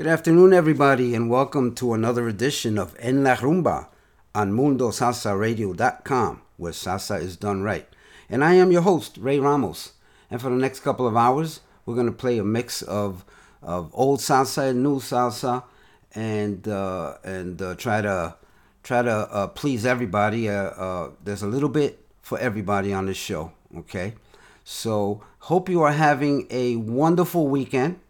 Good 0.00 0.08
afternoon, 0.08 0.54
everybody, 0.54 1.14
and 1.14 1.28
welcome 1.28 1.74
to 1.74 1.92
another 1.92 2.26
edition 2.26 2.78
of 2.78 2.96
En 3.00 3.22
La 3.22 3.36
Rumba 3.36 3.88
on 4.34 4.50
MundoSalsaRadio.com, 4.50 6.40
where 6.56 6.72
salsa 6.72 7.20
is 7.20 7.36
done 7.36 7.60
right. 7.60 7.86
And 8.30 8.42
I 8.42 8.54
am 8.54 8.72
your 8.72 8.80
host, 8.80 9.18
Ray 9.18 9.38
Ramos. 9.38 9.92
And 10.30 10.40
for 10.40 10.48
the 10.48 10.56
next 10.56 10.80
couple 10.80 11.06
of 11.06 11.18
hours, 11.18 11.60
we're 11.84 11.96
going 11.96 12.06
to 12.06 12.12
play 12.12 12.38
a 12.38 12.44
mix 12.44 12.80
of, 12.80 13.26
of 13.62 13.90
old 13.92 14.20
salsa 14.20 14.70
and 14.70 14.82
new 14.82 15.00
salsa, 15.00 15.64
and 16.14 16.66
uh, 16.66 17.18
and 17.22 17.60
uh, 17.60 17.74
try 17.74 18.00
to 18.00 18.36
try 18.82 19.02
to 19.02 19.10
uh, 19.10 19.48
please 19.48 19.84
everybody. 19.84 20.48
Uh, 20.48 20.54
uh, 20.54 21.10
there's 21.22 21.42
a 21.42 21.46
little 21.46 21.68
bit 21.68 22.02
for 22.22 22.38
everybody 22.38 22.94
on 22.94 23.04
this 23.04 23.18
show. 23.18 23.52
Okay, 23.76 24.14
so 24.64 25.22
hope 25.40 25.68
you 25.68 25.82
are 25.82 25.92
having 25.92 26.46
a 26.48 26.76
wonderful 26.76 27.48
weekend 27.48 28.00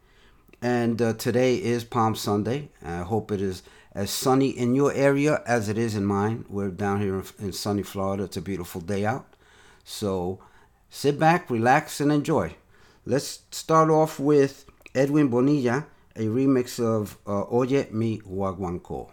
and 0.62 1.00
uh, 1.00 1.12
today 1.14 1.56
is 1.56 1.84
Palm 1.84 2.14
Sunday. 2.14 2.68
I 2.84 2.98
hope 2.98 3.32
it 3.32 3.40
is 3.40 3.62
as 3.94 4.10
sunny 4.10 4.50
in 4.50 4.74
your 4.74 4.92
area 4.92 5.42
as 5.46 5.68
it 5.68 5.78
is 5.78 5.94
in 5.94 6.04
mine. 6.04 6.44
We're 6.48 6.68
down 6.70 7.00
here 7.00 7.22
in- 7.38 7.52
sunny 7.52 7.82
Florida. 7.82 8.24
It's 8.24 8.36
a 8.36 8.42
beautiful 8.42 8.80
day 8.80 9.04
out. 9.04 9.34
So 9.84 10.38
sit 10.88 11.18
back, 11.18 11.50
relax, 11.50 12.00
and 12.00 12.12
enjoy. 12.12 12.56
Let's 13.06 13.40
start 13.50 13.90
off 13.90 14.20
with 14.20 14.66
Edwin 14.94 15.28
Bonilla, 15.28 15.86
a 16.14 16.26
remix 16.26 16.78
of 16.78 17.16
uh, 17.26 17.44
Oye 17.52 17.86
Mi 17.90 18.18
Guaguanco. 18.18 19.10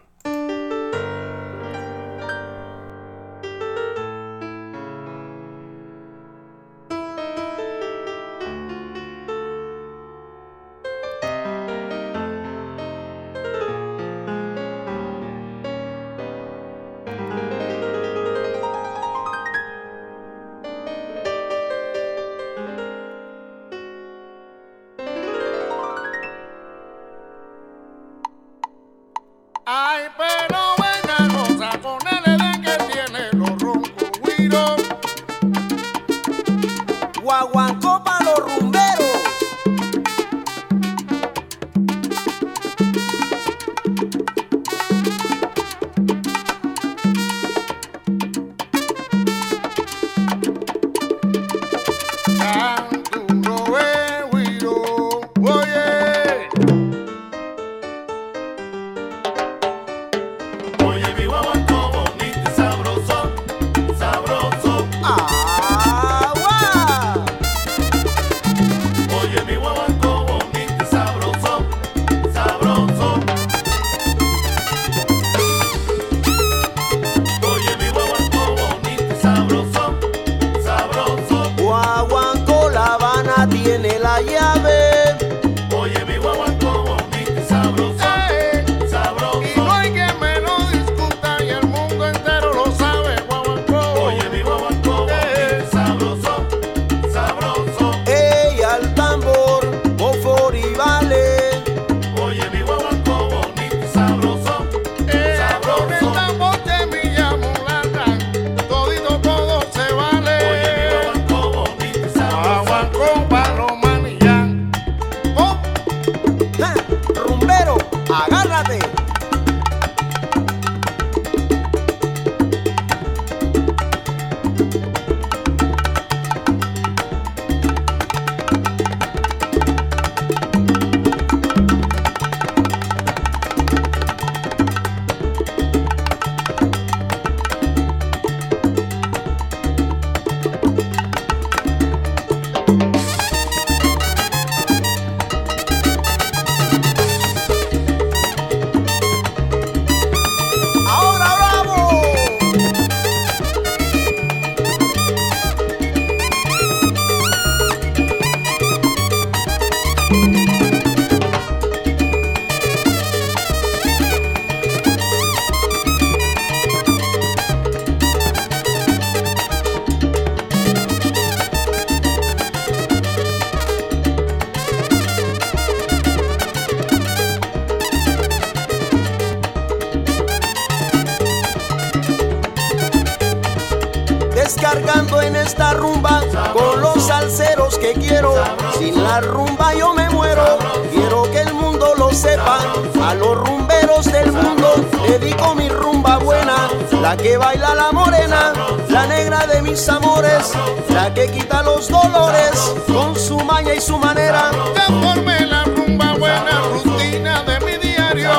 Y 203.77 203.81
su 203.81 203.97
manera. 203.97 204.50
Conforme 204.88 205.45
la 205.45 205.63
rumba 205.63 206.13
buena, 206.18 206.62
rutina 206.71 207.44
de 207.44 207.59
mi 207.65 207.77
diario. 207.77 208.31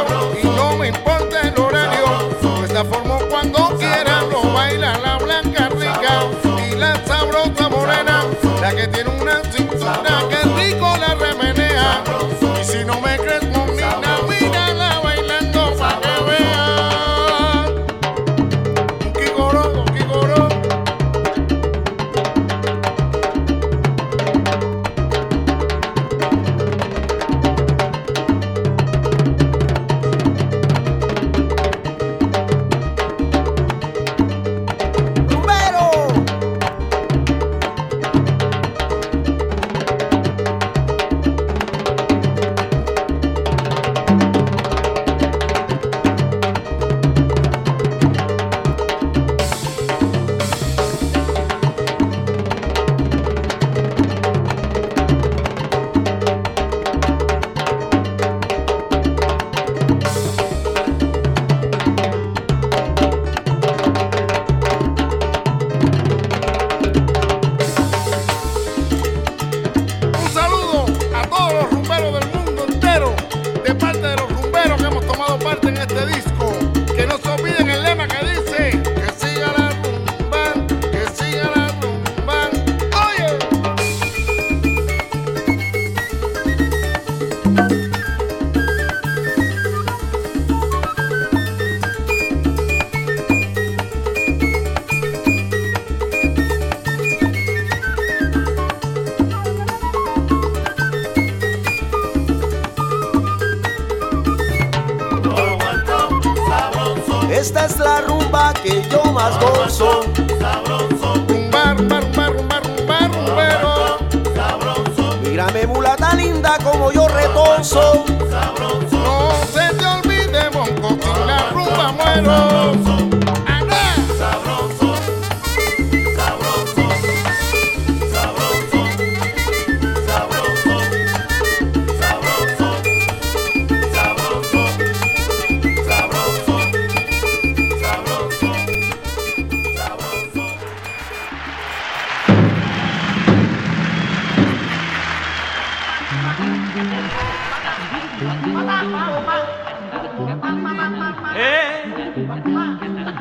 Y 0.43 0.46
no 0.46 0.76
me 0.76 0.88
importa 0.88 1.40
el 1.43 1.58
horario, 1.58 2.31
pues 2.56 2.73
la 2.73 2.85
formo 2.85 3.19
cuando 3.31 3.76
quiera. 3.79 4.23
Lo 4.31 4.52
baila 4.52 4.99
la 4.99 5.19
blanca 5.19 5.69
rica 5.69 6.25
y 6.67 6.75
la 6.75 6.94
sabrosa 7.06 7.69
morena. 7.69 8.25
La 8.61 8.75
que 8.75 8.88
tiene 8.88 9.11
una 9.11 9.40
cintura 9.52 10.07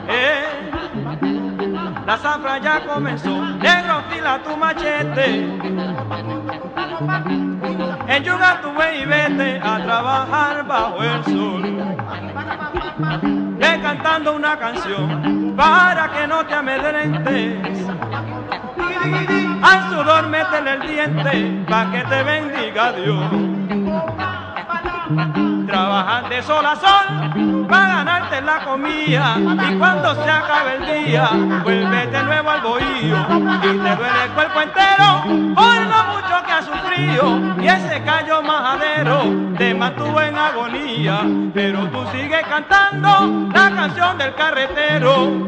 Eh, 0.09 0.43
la 2.05 2.17
zafra 2.17 2.57
ya 2.59 2.85
comenzó, 2.85 3.41
negro 3.57 4.03
fila 4.09 4.39
tu 4.43 4.57
machete. 4.57 5.47
Enjuga 8.07 8.61
tu 8.61 8.71
buey 8.73 9.01
y 9.01 9.05
vete 9.05 9.59
a 9.63 9.83
trabajar 9.83 10.65
bajo 10.67 11.03
el 11.03 11.23
sol. 11.25 11.61
Ve 13.59 13.79
cantando 13.81 14.35
una 14.35 14.57
canción 14.57 15.53
para 15.55 16.11
que 16.11 16.27
no 16.27 16.45
te 16.45 16.53
amedrentes. 16.53 17.87
Al 19.61 19.89
sudor 19.89 20.27
métele 20.27 20.73
el 20.73 20.81
diente 20.81 21.65
para 21.69 21.91
que 21.91 22.01
te 22.03 22.23
bendiga 22.23 22.91
Dios. 22.93 24.46
Trabajar 25.67 26.29
de 26.29 26.41
sol 26.43 26.65
a 26.65 26.75
sol 26.75 27.67
para 27.67 27.87
ganarte 27.87 28.41
la 28.41 28.63
comida. 28.65 29.37
Y 29.69 29.77
cuando 29.77 30.15
se 30.15 30.29
acabe 30.29 30.75
el 30.75 30.85
día 31.05 31.29
vuelve 31.63 32.07
de 32.07 32.23
nuevo 32.23 32.49
al 32.49 32.61
bohío. 32.61 33.17
Y 33.63 33.77
te 33.77 33.95
duele 33.95 34.23
el 34.25 34.31
cuerpo 34.31 34.61
entero 34.61 35.23
por 35.55 35.81
lo 35.81 36.03
mucho 36.13 36.43
que 36.45 36.51
has 36.51 36.65
sufrido. 36.65 37.39
Y 37.61 37.67
ese 37.67 38.03
callo 38.03 38.41
majadero 38.41 39.23
te 39.57 39.73
mantuvo 39.73 40.19
en 40.21 40.37
agonía. 40.37 41.21
Pero 41.53 41.87
tú 41.87 42.05
sigues 42.11 42.45
cantando 42.47 43.49
la 43.53 43.71
canción 43.75 44.17
del 44.17 44.35
carretero. 44.35 45.47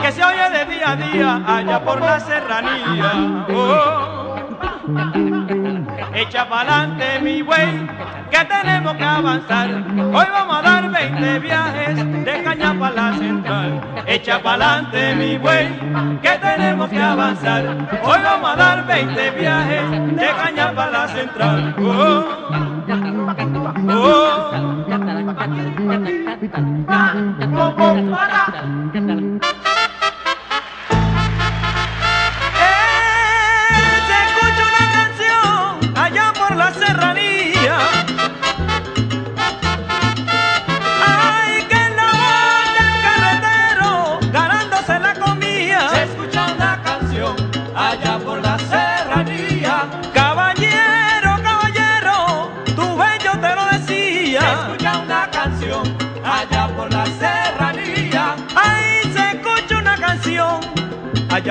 Que 0.00 0.12
se 0.12 0.24
oye 0.24 0.50
de 0.50 0.64
día 0.66 0.90
a 0.90 0.96
día 0.96 1.42
allá 1.46 1.84
por 1.84 2.00
la 2.00 2.20
serranía. 2.20 3.46
Oh. 3.54 5.63
Echa 6.14 6.48
pa'lante 6.48 7.18
mi 7.22 7.42
buey, 7.42 7.88
que 8.30 8.44
tenemos 8.44 8.94
que 8.94 9.04
avanzar. 9.04 9.68
Hoy 9.68 10.26
vamos 10.32 10.58
a 10.58 10.62
dar 10.62 10.88
20 10.88 11.38
viajes 11.40 12.24
de 12.24 12.42
caña 12.44 12.78
para 12.78 12.94
la 12.94 13.18
central. 13.18 13.80
Echa 14.06 14.40
pa'lante 14.40 15.16
mi 15.16 15.36
buey, 15.38 15.68
que 16.22 16.38
tenemos 16.38 16.88
que 16.88 17.02
avanzar. 17.02 17.66
Hoy 18.04 18.18
vamos 18.22 18.48
a 18.48 18.56
dar 18.56 18.86
20 18.86 19.30
viajes 19.32 20.16
de 20.16 20.26
caña 20.40 20.72
para 20.72 20.90
la 20.92 21.08
central. 21.08 21.74
Oh, 21.80 21.82
oh. 21.82 22.74
Oh, 23.90 24.54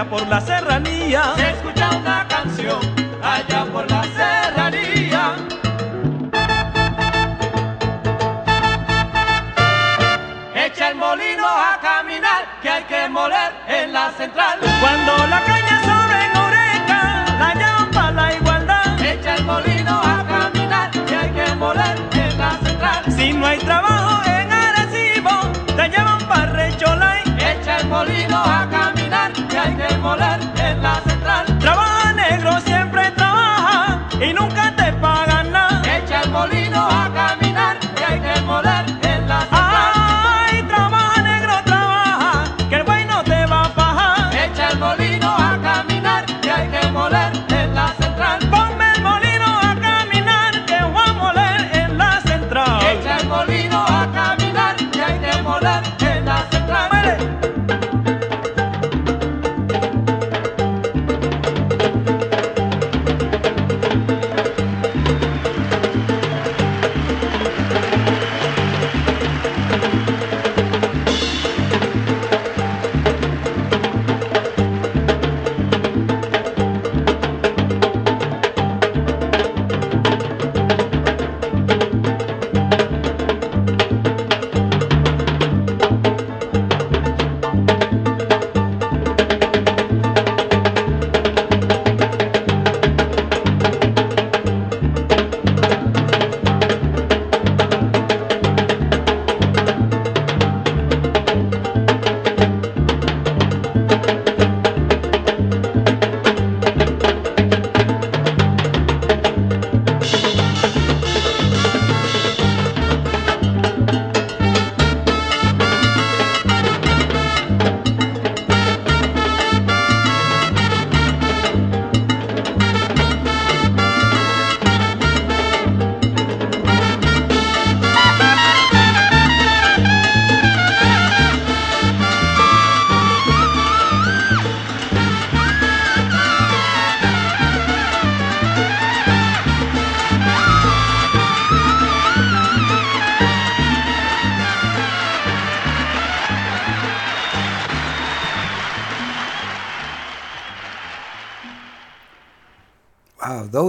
allá 0.04 0.10
por 0.10 0.28
la 0.28 0.42
serranía. 0.42 1.34
Se 1.36 1.50
escucha 1.50 1.90
una 1.96 2.28
canción 2.28 2.80
allá 3.22 3.66
por 3.72 3.90
la 3.90 4.04
serranía. 4.04 5.36
Echa 10.56 10.90
el 10.90 10.96
molino 10.96 11.48
a 11.48 11.80
caminar, 11.82 12.60
que 12.62 12.70
hay 12.70 12.84
que 12.84 13.10
moler 13.10 13.54
en 13.68 13.94
la 13.94 14.12
central. 14.12 14.60
Cuando 14.82 15.28
la 15.28 15.42
caña 15.44 15.82
sobre 15.90 16.26
en 16.26 16.38
oreja, 16.38 17.26
la 17.40 17.54
llaman 17.54 17.92
para 17.92 18.12
la 18.12 18.34
igualdad. 18.34 19.02
Echa 19.02 19.36
el 19.36 19.46
molino 19.46 20.02
a 20.04 20.26
caminar, 20.28 20.92
que 20.92 21.16
hay 21.16 21.32
que 21.32 21.56
moler 21.56 21.96
en 22.14 22.38
la 22.38 22.52
central. 22.64 23.04
Si 23.16 23.34
no 23.34 23.46
hay 23.46 23.60
trabajo 23.60 24.24
en 24.26 24.52
Arecibo, 24.52 25.52
te 25.76 25.90
llevan 25.90 26.20
para 26.28 26.46
Recholay. 26.48 27.22
Echa 27.38 27.78
el 27.78 27.88
molino 27.88 28.38
a 28.38 28.68
caminar, 28.70 28.83
que 30.04 30.10
hay 30.10 30.20
que 30.20 30.40
moler 30.40 30.40
en 30.58 30.82
la 30.82 31.13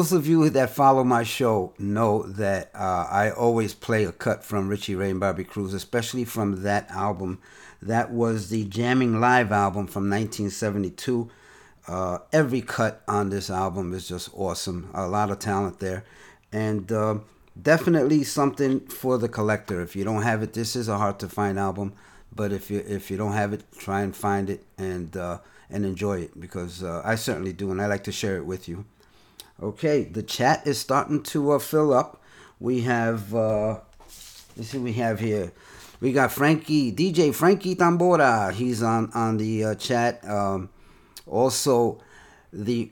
those 0.04 0.12
of 0.12 0.26
you 0.26 0.50
that 0.50 0.68
follow 0.68 1.02
my 1.02 1.22
show 1.22 1.72
know 1.78 2.24
that 2.24 2.70
uh, 2.74 3.06
I 3.10 3.30
always 3.30 3.72
play 3.72 4.04
a 4.04 4.12
cut 4.12 4.44
from 4.44 4.68
Richie 4.68 4.94
Ray 4.94 5.08
and 5.08 5.18
Bobby 5.18 5.44
Cruz, 5.44 5.72
especially 5.72 6.26
from 6.26 6.62
that 6.62 6.90
album. 6.90 7.40
That 7.80 8.10
was 8.10 8.50
the 8.50 8.66
Jamming 8.66 9.18
Live 9.18 9.50
album 9.50 9.86
from 9.86 10.10
1972. 10.10 11.30
Uh, 11.88 12.18
every 12.34 12.60
cut 12.60 13.02
on 13.08 13.30
this 13.30 13.48
album 13.48 13.94
is 13.94 14.06
just 14.06 14.28
awesome. 14.34 14.90
A 14.92 15.08
lot 15.08 15.30
of 15.30 15.38
talent 15.38 15.80
there. 15.80 16.04
And 16.52 16.92
uh, 16.92 17.20
definitely 17.60 18.24
something 18.24 18.80
for 18.80 19.16
the 19.16 19.30
collector. 19.30 19.80
If 19.80 19.96
you 19.96 20.04
don't 20.04 20.20
have 20.20 20.42
it, 20.42 20.52
this 20.52 20.76
is 20.76 20.86
a 20.86 20.98
hard 20.98 21.18
to 21.20 21.30
find 21.30 21.58
album. 21.58 21.94
But 22.30 22.52
if 22.52 22.70
you 22.70 22.84
if 22.86 23.10
you 23.10 23.16
don't 23.16 23.32
have 23.32 23.54
it, 23.54 23.64
try 23.78 24.02
and 24.02 24.14
find 24.14 24.50
it 24.50 24.64
and 24.76 25.16
uh, 25.16 25.38
and 25.70 25.86
enjoy 25.86 26.18
it 26.20 26.38
because 26.38 26.82
uh, 26.82 27.00
I 27.02 27.14
certainly 27.14 27.54
do, 27.54 27.70
and 27.70 27.80
I 27.80 27.86
like 27.86 28.04
to 28.04 28.12
share 28.12 28.36
it 28.36 28.44
with 28.44 28.68
you. 28.68 28.84
Okay, 29.62 30.04
the 30.04 30.22
chat 30.22 30.66
is 30.66 30.78
starting 30.78 31.22
to 31.22 31.52
uh, 31.52 31.58
fill 31.58 31.94
up. 31.94 32.20
We 32.58 32.80
have 32.82 33.34
uh, 33.34 33.78
let's 34.56 34.70
see, 34.70 34.78
we 34.78 34.92
have 34.94 35.20
here. 35.20 35.52
We 36.00 36.12
got 36.12 36.32
Frankie 36.32 36.92
DJ 36.92 37.32
Frankie 37.32 37.76
Tambora. 37.76 38.52
He's 38.52 38.82
on 38.82 39.12
on 39.14 39.36
the 39.36 39.64
uh, 39.64 39.74
chat. 39.76 40.28
Um, 40.28 40.70
also, 41.26 42.00
the 42.52 42.90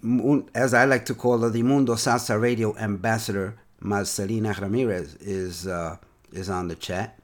as 0.55 0.73
I 0.73 0.85
like 0.85 1.05
to 1.07 1.15
call 1.15 1.39
her, 1.41 1.51
the 1.51 1.65
Mundo 1.65 1.95
Salsa 1.95 2.41
Radio 2.41 2.77
ambassador 2.77 3.57
Marcelina 3.81 4.55
Ramirez 4.61 5.17
is 5.17 5.67
uh, 5.67 5.97
is 6.33 6.49
on 6.49 6.69
the 6.69 6.77
chat. 6.77 7.19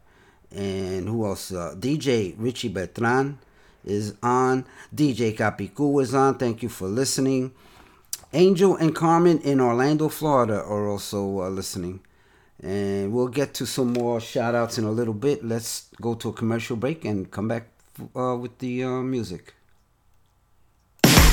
And 0.50 1.08
who 1.08 1.26
else? 1.26 1.52
Uh, 1.52 1.74
DJ 1.78 2.34
Richie 2.36 2.70
Bertran 2.70 3.36
is 3.84 4.14
on. 4.22 4.64
DJ 4.94 5.36
Capicu 5.36 6.02
is 6.02 6.12
on. 6.12 6.38
Thank 6.38 6.62
you 6.62 6.68
for 6.68 6.88
listening. 6.88 7.52
Angel 8.34 8.76
and 8.76 8.94
Carmen 8.94 9.38
in 9.40 9.58
Orlando, 9.58 10.08
Florida 10.08 10.62
are 10.62 10.86
also 10.86 11.40
uh, 11.40 11.48
listening. 11.48 12.00
And 12.62 13.12
we'll 13.12 13.28
get 13.28 13.54
to 13.54 13.66
some 13.66 13.92
more 13.92 14.20
shout 14.20 14.54
outs 14.54 14.76
in 14.76 14.84
a 14.84 14.90
little 14.90 15.14
bit. 15.14 15.44
Let's 15.44 15.88
go 16.00 16.14
to 16.14 16.28
a 16.28 16.32
commercial 16.32 16.76
break 16.76 17.04
and 17.04 17.30
come 17.30 17.48
back 17.48 17.68
uh, 18.14 18.36
with 18.36 18.58
the 18.58 18.84
uh, 18.84 19.00
music. 19.00 19.54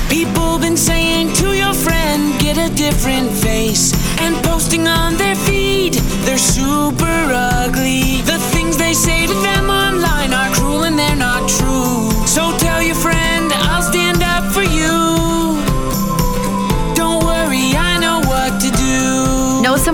People 0.08 0.58
been 0.58 0.76
saying 0.76 1.34
to 1.34 1.52
your 1.52 1.74
friend, 1.74 2.40
get 2.40 2.56
a 2.56 2.74
different 2.74 3.30
face. 3.30 3.92
And 4.20 4.36
posting 4.44 4.86
on 4.86 5.16
their 5.16 5.34
feed, 5.34 5.94
they're 6.24 6.38
super 6.38 7.04
ugly. 7.04 8.22
The 8.22 8.38
things 8.54 8.78
they 8.78 8.94
say 8.94 9.26
to 9.26 9.34
them 9.34 9.68
online 9.68 10.32
are 10.32 10.54
cruel 10.54 10.84
and 10.84 10.98
they're 10.98 11.16
not 11.16 11.48
true. 11.48 12.10
So 12.26 12.56
tell 12.56 12.80
your 12.80 12.94
friend, 12.94 13.25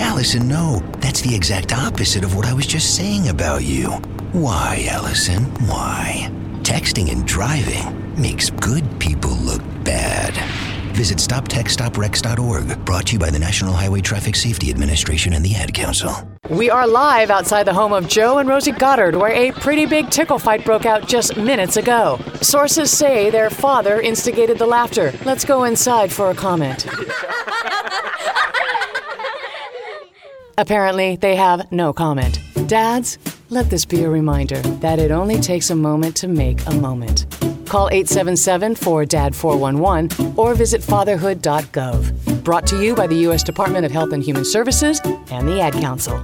Allison, 0.00 0.48
no. 0.48 0.82
That's 1.00 1.20
the 1.20 1.34
exact 1.34 1.72
opposite 1.74 2.24
of 2.24 2.34
what 2.34 2.46
I 2.46 2.54
was 2.54 2.66
just 2.66 2.96
saying 2.96 3.28
about 3.28 3.64
you. 3.64 3.90
Why, 4.32 4.86
Allison? 4.88 5.44
Why? 5.66 6.30
Texting 6.62 7.12
and 7.12 7.26
driving 7.26 8.20
makes 8.20 8.48
good 8.48 8.84
people 8.98 9.30
look 9.30 9.62
bad. 9.84 10.34
Visit 10.94 11.18
StopTextsStopWrecks.org, 11.18 12.84
brought 12.84 13.06
to 13.08 13.12
you 13.12 13.18
by 13.18 13.30
the 13.30 13.38
National 13.38 13.74
Highway 13.74 14.00
Traffic 14.00 14.36
Safety 14.36 14.70
Administration 14.70 15.34
and 15.34 15.44
the 15.44 15.54
Ad 15.54 15.74
Council. 15.74 16.12
We 16.48 16.70
are 16.70 16.86
live 16.86 17.30
outside 17.30 17.64
the 17.64 17.74
home 17.74 17.92
of 17.92 18.08
Joe 18.08 18.38
and 18.38 18.48
Rosie 18.48 18.72
Goddard, 18.72 19.16
where 19.16 19.32
a 19.32 19.52
pretty 19.52 19.84
big 19.84 20.10
tickle 20.10 20.38
fight 20.38 20.64
broke 20.64 20.86
out 20.86 21.08
just 21.08 21.36
minutes 21.36 21.76
ago. 21.76 22.18
Sources 22.40 22.90
say 22.90 23.28
their 23.28 23.50
father 23.50 24.00
instigated 24.00 24.58
the 24.58 24.66
laughter. 24.66 25.12
Let's 25.26 25.44
go 25.44 25.64
inside 25.64 26.10
for 26.10 26.30
a 26.30 26.34
comment. 26.34 26.86
Apparently, 30.60 31.16
they 31.16 31.36
have 31.36 31.72
no 31.72 31.90
comment. 31.90 32.38
Dads, 32.66 33.16
let 33.48 33.70
this 33.70 33.86
be 33.86 34.04
a 34.04 34.10
reminder 34.10 34.60
that 34.84 34.98
it 34.98 35.10
only 35.10 35.40
takes 35.40 35.70
a 35.70 35.74
moment 35.74 36.14
to 36.16 36.28
make 36.28 36.60
a 36.66 36.74
moment. 36.74 37.24
Call 37.64 37.88
877 37.88 38.74
4DAD 38.74 39.34
411 39.34 40.34
or 40.36 40.54
visit 40.54 40.82
fatherhood.gov. 40.82 42.44
Brought 42.44 42.66
to 42.66 42.84
you 42.84 42.94
by 42.94 43.06
the 43.06 43.16
U.S. 43.28 43.42
Department 43.42 43.86
of 43.86 43.90
Health 43.90 44.12
and 44.12 44.22
Human 44.22 44.44
Services 44.44 45.00
and 45.30 45.48
the 45.48 45.62
Ad 45.62 45.72
Council. 45.72 46.22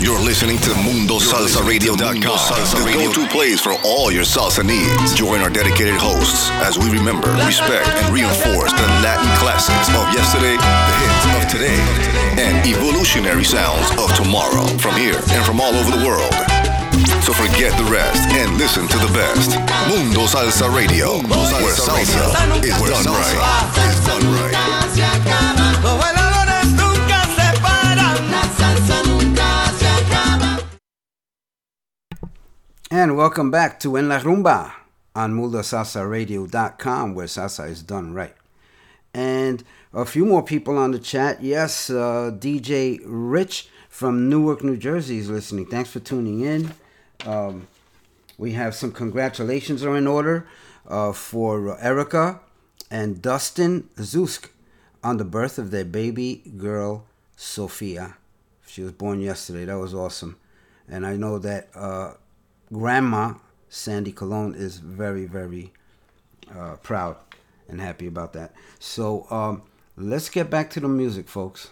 You're 0.00 0.22
listening 0.22 0.58
to 0.58 0.70
MundoSalsaRadio.com, 0.86 2.22
the 2.22 2.92
go-to 2.94 3.26
place 3.34 3.60
for 3.60 3.74
all 3.84 4.12
your 4.12 4.22
salsa 4.22 4.64
needs. 4.64 5.12
Join 5.12 5.40
our 5.40 5.50
dedicated 5.50 5.98
hosts 5.98 6.48
as 6.62 6.78
we 6.78 6.86
remember, 6.88 7.26
respect, 7.44 7.88
and 7.88 8.14
reinforce 8.14 8.70
the 8.70 8.86
Latin 9.02 9.26
classics 9.42 9.90
of 9.90 10.06
yesterday, 10.14 10.54
the 10.54 10.94
hits 11.02 11.17
of 11.48 11.52
today, 11.52 11.76
and 12.38 12.66
evolutionary 12.66 13.44
sounds 13.44 13.90
of 13.98 14.14
tomorrow 14.16 14.66
from 14.78 14.94
here 14.96 15.20
and 15.30 15.44
from 15.44 15.60
all 15.60 15.74
over 15.74 15.96
the 15.96 16.06
world. 16.06 16.32
So 17.22 17.32
forget 17.32 17.76
the 17.78 17.84
rest 17.90 18.28
and 18.30 18.56
listen 18.56 18.88
to 18.88 18.98
the 18.98 19.12
best. 19.12 19.58
Mundo 19.88 20.26
Salsa 20.26 20.74
Radio, 20.74 21.18
where 21.18 21.74
salsa 21.74 22.00
is 22.00 22.14
done 22.14 23.06
right. 23.12 23.36
Is 23.88 24.06
done 24.06 24.24
right. 24.34 24.54
And 32.90 33.16
welcome 33.16 33.50
back 33.50 33.78
to 33.80 33.96
En 33.96 34.08
La 34.08 34.18
Rumba 34.18 34.72
on 35.14 35.34
MundoSalsaRadio.com, 35.34 37.14
where 37.14 37.26
salsa 37.26 37.68
is 37.68 37.82
done 37.82 38.14
right. 38.14 38.34
And 39.14 39.62
a 39.92 40.04
few 40.04 40.24
more 40.24 40.42
people 40.42 40.76
on 40.78 40.90
the 40.90 40.98
chat. 40.98 41.42
Yes, 41.42 41.90
uh, 41.90 42.30
DJ 42.38 43.00
Rich 43.04 43.68
from 43.88 44.28
Newark, 44.28 44.62
New 44.62 44.76
Jersey 44.76 45.18
is 45.18 45.30
listening. 45.30 45.66
Thanks 45.66 45.90
for 45.90 46.00
tuning 46.00 46.40
in. 46.40 46.72
Um, 47.26 47.66
we 48.36 48.52
have 48.52 48.74
some 48.74 48.92
congratulations 48.92 49.82
are 49.82 49.96
in 49.96 50.06
order 50.06 50.46
uh, 50.86 51.12
for 51.12 51.78
Erica 51.80 52.40
and 52.90 53.20
Dustin 53.20 53.88
Zusk 53.96 54.50
on 55.02 55.16
the 55.16 55.24
birth 55.24 55.58
of 55.58 55.70
their 55.70 55.84
baby 55.84 56.42
girl, 56.56 57.04
Sophia. 57.36 58.16
She 58.66 58.82
was 58.82 58.92
born 58.92 59.20
yesterday. 59.20 59.64
That 59.64 59.78
was 59.78 59.94
awesome. 59.94 60.36
And 60.88 61.06
I 61.06 61.16
know 61.16 61.38
that 61.38 61.68
uh, 61.74 62.14
grandma, 62.72 63.34
Sandy 63.68 64.12
Cologne, 64.12 64.54
is 64.54 64.78
very, 64.78 65.26
very 65.26 65.72
uh, 66.54 66.76
proud 66.76 67.16
and 67.68 67.80
happy 67.80 68.06
about 68.06 68.32
that. 68.34 68.52
So 68.78 69.26
um, 69.30 69.62
let's 70.00 70.28
get 70.28 70.48
back 70.48 70.70
to 70.70 70.80
the 70.80 70.88
music, 70.88 71.28
folks. 71.28 71.70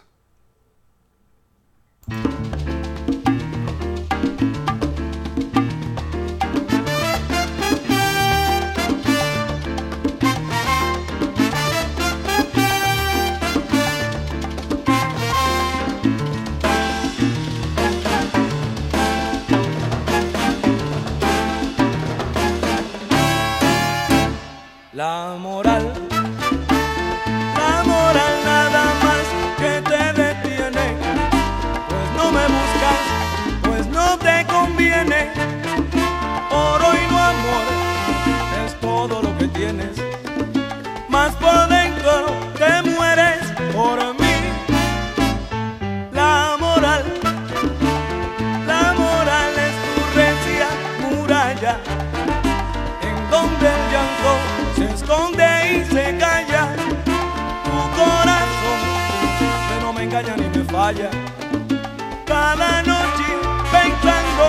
Cada 60.87 62.81
noche 62.85 63.27
pensando 63.73 64.45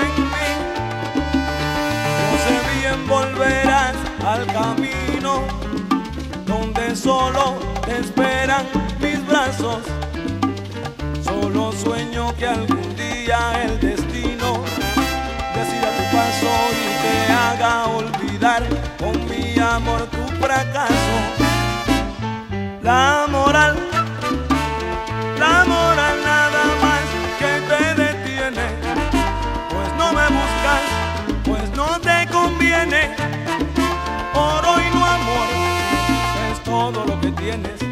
en 0.00 0.24
mí, 0.32 0.50
yo 2.20 2.36
sé 2.42 2.56
bien 2.80 3.06
volverás 3.06 3.94
al 4.24 4.46
camino 4.46 5.42
donde 6.46 6.96
solo 6.96 7.58
te 7.84 7.98
esperan 7.98 8.64
mis 8.98 9.26
brazos. 9.26 9.80
Solo 11.22 11.70
sueño 11.72 12.34
que 12.38 12.46
algún 12.46 12.96
día 12.96 13.62
el 13.64 13.78
destino 13.78 14.64
decida 15.54 15.90
tu 15.98 16.16
paso 16.16 16.52
y 16.72 16.84
te 17.02 17.14
haga 17.30 17.84
olvidar 17.88 18.62
con 18.98 19.22
mi 19.28 19.58
amor 19.60 20.06
tu 20.06 20.26
fracaso. 20.42 21.16
La 22.80 23.26
moral, 23.30 23.93
tienes, 37.44 37.83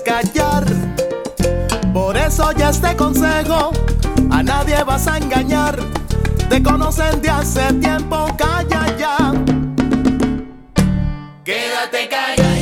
callar. 0.00 0.64
Por 1.92 2.16
eso 2.16 2.50
ya 2.52 2.70
este 2.70 2.96
consejo, 2.96 3.72
a 4.30 4.42
nadie 4.42 4.82
vas 4.84 5.06
a 5.06 5.18
engañar. 5.18 5.78
Te 6.48 6.62
conocen 6.62 7.20
de 7.20 7.30
hace 7.30 7.72
tiempo, 7.74 8.26
calla 8.36 8.96
ya. 8.98 9.32
Quédate 11.44 12.08
callado. 12.08 12.53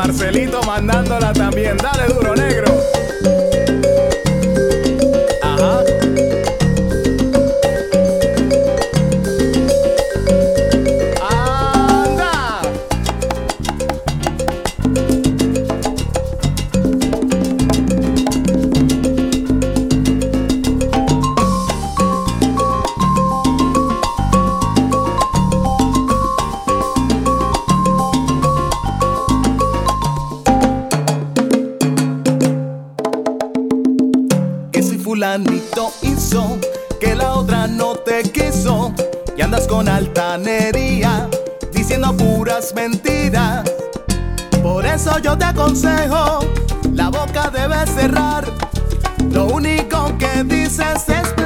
Marcelito 0.00 0.62
mandándola 0.62 1.30
también. 1.34 1.76
Dale 1.76 2.06
duro, 2.06 2.34
negro. 2.34 2.99
consejo 45.64 46.40
la 46.94 47.10
boca 47.10 47.50
debe 47.50 47.86
cerrar. 47.86 48.44
Lo 49.30 49.44
único 49.46 50.16
que 50.16 50.42
dices 50.44 51.08
es 51.08 51.39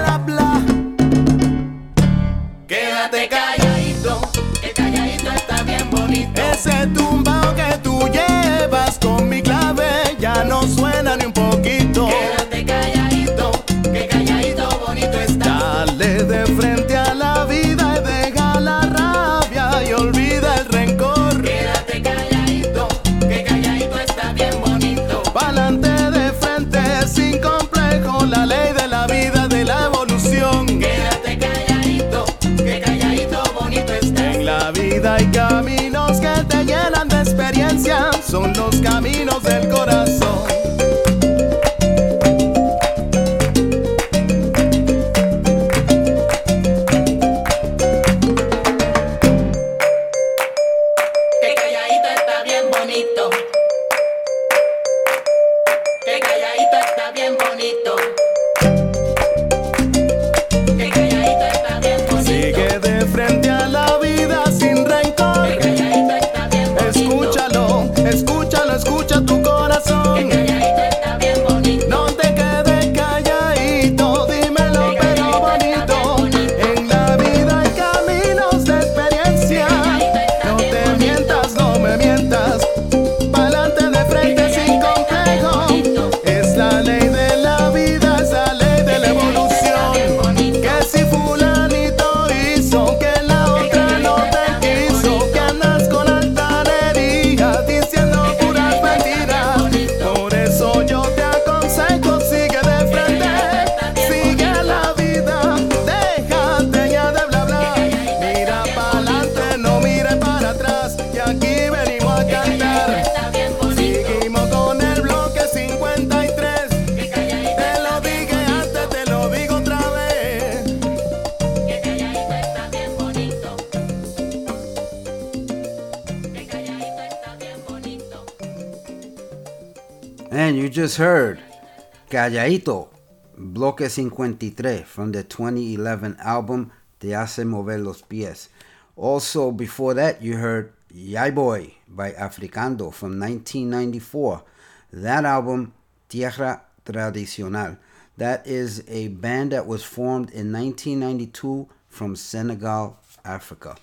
Block 132.58 132.94
Bloque 133.36 133.90
53 133.90 134.84
from 134.84 135.10
the 135.10 135.24
2011 135.24 136.16
album 136.20 136.70
Te 137.00 137.08
Hace 137.10 137.44
Mover 137.44 137.78
Los 137.78 138.02
Pies. 138.02 138.48
Also, 138.96 139.50
before 139.50 139.94
that, 139.94 140.22
you 140.22 140.36
heard 140.36 140.72
Yai 140.92 141.30
Boy 141.32 141.74
by 141.88 142.12
Africando 142.12 142.92
from 142.92 143.18
1994. 143.18 144.44
That 144.92 145.24
album, 145.24 145.72
Tierra 146.08 146.62
Tradicional. 146.84 147.76
That 148.18 148.46
is 148.46 148.84
a 148.86 149.08
band 149.08 149.50
that 149.50 149.66
was 149.66 149.82
formed 149.82 150.30
in 150.30 150.52
1992 150.52 151.68
from 151.88 152.14
Senegal, 152.14 152.98
Africa. 153.24 153.76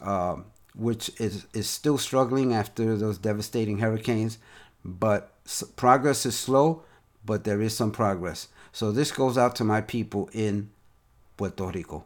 Um, 0.00 0.46
which 0.74 1.10
is, 1.20 1.46
is 1.52 1.68
still 1.68 1.98
struggling 1.98 2.52
after 2.52 2.96
those 2.96 3.18
devastating 3.18 3.78
hurricanes. 3.78 4.38
But 4.84 5.32
progress 5.76 6.26
is 6.26 6.38
slow, 6.38 6.82
but 7.24 7.44
there 7.44 7.60
is 7.60 7.76
some 7.76 7.92
progress. 7.92 8.48
So 8.72 8.90
this 8.90 9.12
goes 9.12 9.36
out 9.36 9.54
to 9.56 9.64
my 9.64 9.80
people 9.80 10.30
in 10.32 10.70
Puerto 11.36 11.66
Rico. 11.66 12.04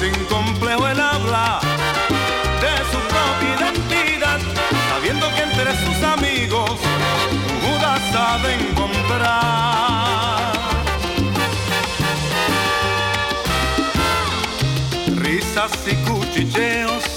Sin 0.00 0.14
complejo 0.24 0.88
el 0.88 0.98
habla 0.98 1.60
de 2.62 2.74
su 2.90 2.98
propia 3.12 3.50
identidad, 3.58 4.40
sabiendo 4.88 5.26
que 5.34 5.42
entre 5.42 5.76
sus 5.84 6.02
amigos 6.04 6.80
Judas 7.60 8.00
sabe 8.14 8.54
encontrar. 8.54 10.52
Risas 15.16 15.72
y 15.86 15.96
cuchicheos 16.08 17.15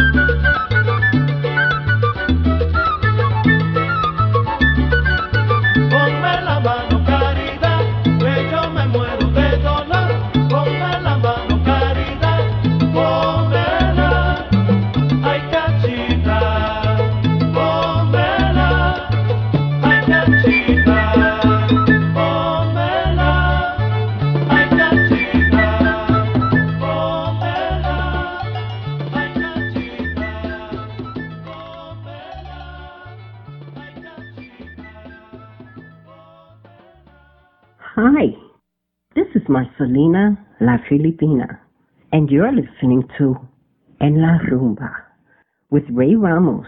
thank 0.00 0.14
you 0.14 0.29
is 39.90 39.96
Marcelina 39.96 40.36
La 40.60 40.78
Filipina, 40.88 41.58
and 42.12 42.30
you're 42.30 42.52
listening 42.52 43.02
to 43.18 43.36
En 44.00 44.20
La 44.20 44.38
Rumba 44.48 44.92
with 45.70 45.82
Ray 45.90 46.14
Ramos 46.14 46.66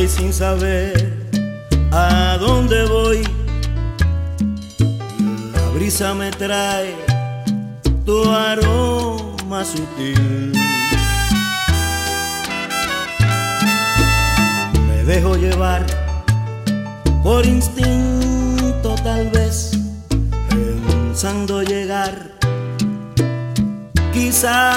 Y 0.00 0.06
sin 0.06 0.32
saber 0.32 1.12
a 1.90 2.36
dónde 2.38 2.84
voy. 2.86 3.22
La 5.54 5.68
brisa 5.74 6.14
me 6.14 6.30
trae 6.30 6.94
tu 8.04 8.30
aroma 8.30 9.64
sutil. 9.64 10.52
Me 14.88 15.04
dejo 15.04 15.36
llevar 15.36 15.84
por 17.24 17.44
instinto 17.44 18.94
tal 19.02 19.30
vez, 19.30 19.72
pensando 20.48 21.62
llegar 21.62 22.30
quizá 24.12 24.70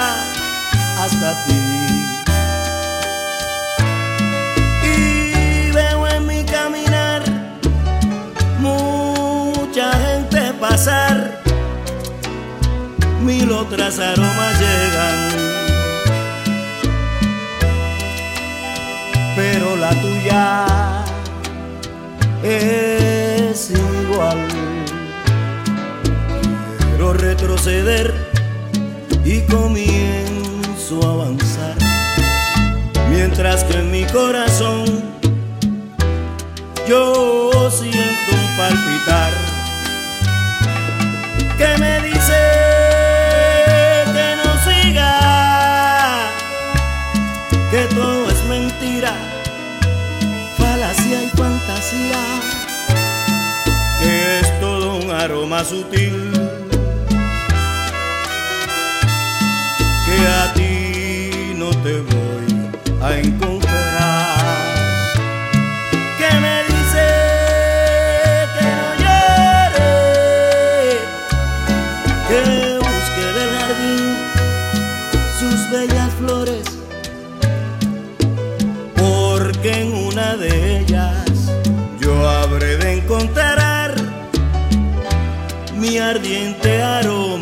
hasta 0.98 1.44
ti. 1.46 2.01
Pasar, 10.62 11.42
mil 13.20 13.50
otras 13.50 13.98
aromas 13.98 14.60
llegan. 14.60 15.18
Pero 19.34 19.74
la 19.76 19.90
tuya 19.90 20.66
es 22.44 23.70
igual. 23.70 24.38
Quiero 26.78 27.12
retroceder 27.14 28.14
y 29.24 29.40
comienzo 29.40 31.00
a 31.02 31.10
avanzar 31.10 31.74
mientras 33.10 33.64
que 33.64 33.78
en 33.80 33.90
mi 33.90 34.04
corazón 34.04 34.84
yo 36.88 37.50
siento 37.68 38.30
un 38.30 38.56
palpitar 38.56 39.41
que 41.62 41.78
me 41.78 42.00
dice 42.00 42.40
que 44.14 44.28
no 44.42 44.50
siga, 44.66 46.28
que 47.70 47.82
todo 47.94 48.28
es 48.30 48.44
mentira, 48.46 49.14
falacia 50.58 51.22
y 51.22 51.28
fantasía, 51.36 52.22
que 54.00 54.40
es 54.40 54.60
todo 54.60 54.96
un 54.96 55.10
aroma 55.12 55.64
sutil. 55.64 56.32
Que 60.06 60.18
a 60.26 60.52
ti 60.54 61.54
no 61.56 61.70
te 61.84 62.11
bellas 75.72 76.12
flores, 76.18 76.64
porque 78.94 79.80
en 79.80 79.94
una 79.94 80.36
de 80.36 80.80
ellas 80.80 81.50
yo 81.98 82.28
habré 82.28 82.76
de 82.76 82.92
encontrar 82.98 83.94
mi 85.74 85.96
ardiente 85.98 86.82
aroma 86.82 87.41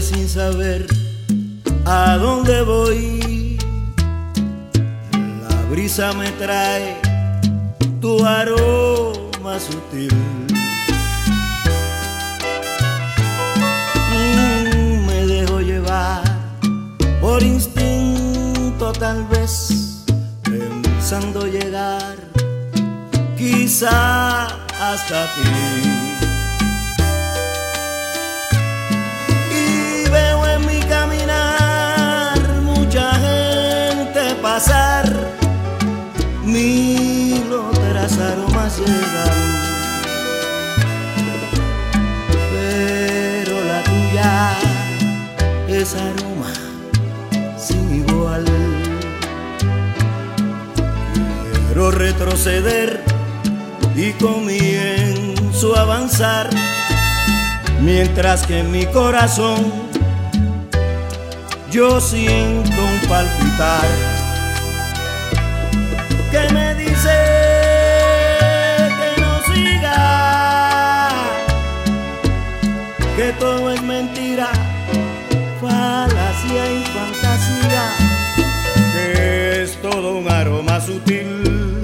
sin 0.00 0.28
saber 0.28 0.86
a 1.84 2.16
dónde 2.18 2.62
voy. 2.62 3.58
La 5.12 5.62
brisa 5.70 6.12
me 6.12 6.30
trae 6.32 6.96
tu 8.00 8.24
aroma 8.24 9.58
sutil. 9.58 10.14
Mm, 14.12 15.06
me 15.06 15.26
dejo 15.26 15.60
llevar 15.60 16.22
por 17.20 17.42
instinto 17.42 18.92
tal 18.92 19.26
vez, 19.26 20.04
pensando 20.44 21.46
llegar 21.46 22.16
quizá 23.36 24.44
hasta 24.80 25.24
ti. 25.34 25.97
Pasar, 34.58 35.08
mil 36.42 37.44
otras 37.52 38.18
aromas 38.18 38.76
llegan, 38.76 39.38
pero 42.50 43.64
la 43.64 43.84
tuya 43.84 44.56
es 45.68 45.94
aroma 45.94 46.52
sin 47.56 48.04
igual. 48.04 48.44
Quiero 51.68 51.92
retroceder 51.92 53.04
y 53.94 54.10
comienzo 54.14 55.76
a 55.76 55.82
avanzar 55.82 56.50
mientras 57.80 58.44
que 58.44 58.58
en 58.58 58.72
mi 58.72 58.86
corazón 58.86 59.72
yo 61.70 62.00
siento 62.00 62.72
un 62.72 63.08
palpitar 63.08 64.17
mentira, 73.82 74.48
falacia 75.60 76.72
y 76.72 76.84
fantasía, 76.84 77.84
que 78.92 79.62
es 79.62 79.82
todo 79.82 80.18
un 80.18 80.30
aroma 80.30 80.80
sutil, 80.80 81.80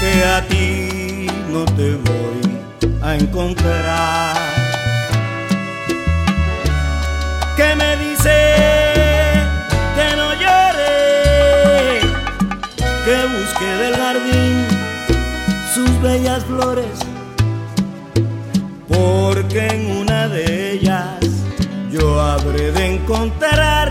que 0.00 0.24
a 0.24 0.44
ti 0.48 1.28
no 1.52 1.64
te 1.76 1.94
voy 1.94 2.40
a 3.02 3.14
encontrar. 3.14 4.36
Que 7.56 7.76
me 7.76 7.96
dice 7.96 8.34
que 9.94 10.16
no 10.16 10.34
llore, 10.42 12.00
que 13.04 13.16
busque 13.36 13.66
del 13.66 13.94
jardín 13.96 14.66
sus 15.72 16.02
bellas 16.02 16.44
flores, 16.44 17.11
en 19.70 19.96
una 19.96 20.28
de 20.28 20.72
ellas 20.72 21.18
yo 21.90 22.20
habré 22.20 22.72
de 22.72 22.94
encontrar 22.94 23.90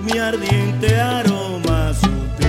mi 0.00 0.18
ardiente 0.18 1.00
aroma 1.00 1.92
sutil. 1.94 2.48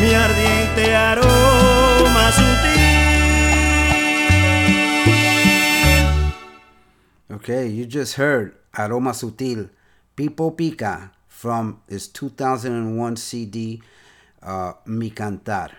Mi 0.00 0.14
ardiente 0.14 0.94
aroma 0.94 2.32
sutil. 2.32 2.78
Okay, 7.30 7.68
you 7.68 7.86
just 7.86 8.16
heard 8.16 8.54
Aroma 8.72 9.12
Sutil, 9.12 9.70
Pipo 10.14 10.56
Pica 10.56 11.12
from 11.38 11.80
his 11.88 12.08
2001 12.08 13.16
CD, 13.16 13.80
uh, 14.42 14.72
Mi 14.86 15.08
Cantar. 15.08 15.70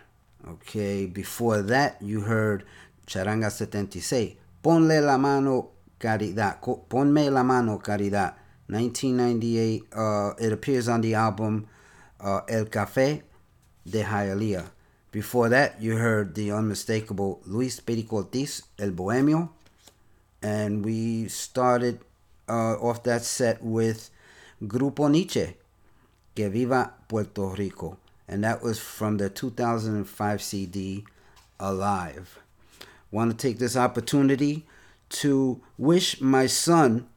Okay, 0.48 1.06
before 1.06 1.62
that, 1.64 2.02
you 2.02 2.22
heard 2.22 2.64
Charanga 3.06 3.52
76, 3.52 4.38
Ponle 4.64 5.06
la 5.06 5.18
mano 5.18 5.72
caridad, 6.00 6.62
Ponme 6.62 7.30
la 7.30 7.44
mano 7.44 7.78
caridad, 7.80 8.36
1998. 8.68 9.84
Uh, 9.94 10.34
it 10.40 10.54
appears 10.54 10.88
on 10.88 11.02
the 11.02 11.14
album 11.14 11.68
uh, 12.22 12.40
El 12.48 12.64
Café 12.68 13.22
de 13.86 14.02
Hialeah. 14.02 14.70
Before 15.12 15.50
that, 15.50 15.82
you 15.82 15.98
heard 15.98 16.36
the 16.36 16.54
unmistakable 16.54 17.42
Luis 17.46 17.82
Perico 17.82 18.16
Ortiz, 18.24 18.64
El 18.80 18.92
Bohemio. 18.92 19.50
And 20.42 20.86
we 20.86 21.28
started 21.28 22.00
uh, 22.48 22.76
off 22.76 23.04
that 23.04 23.24
set 23.24 23.62
with 23.62 24.10
Grupo 24.64 25.10
Niche, 25.10 25.56
Que 26.36 26.50
Viva 26.50 26.94
Puerto 27.08 27.56
Rico. 27.56 27.98
And 28.28 28.44
that 28.44 28.62
was 28.62 28.80
from 28.80 29.18
the 29.18 29.30
2005 29.30 30.42
CD, 30.42 31.06
Alive. 31.60 32.40
Want 33.12 33.32
to 33.32 33.38
take 33.38 33.58
this 33.58 33.76
opportunity 33.76 34.66
to 35.10 35.62
wish 35.78 36.22
my 36.22 36.46
son, 36.46 37.08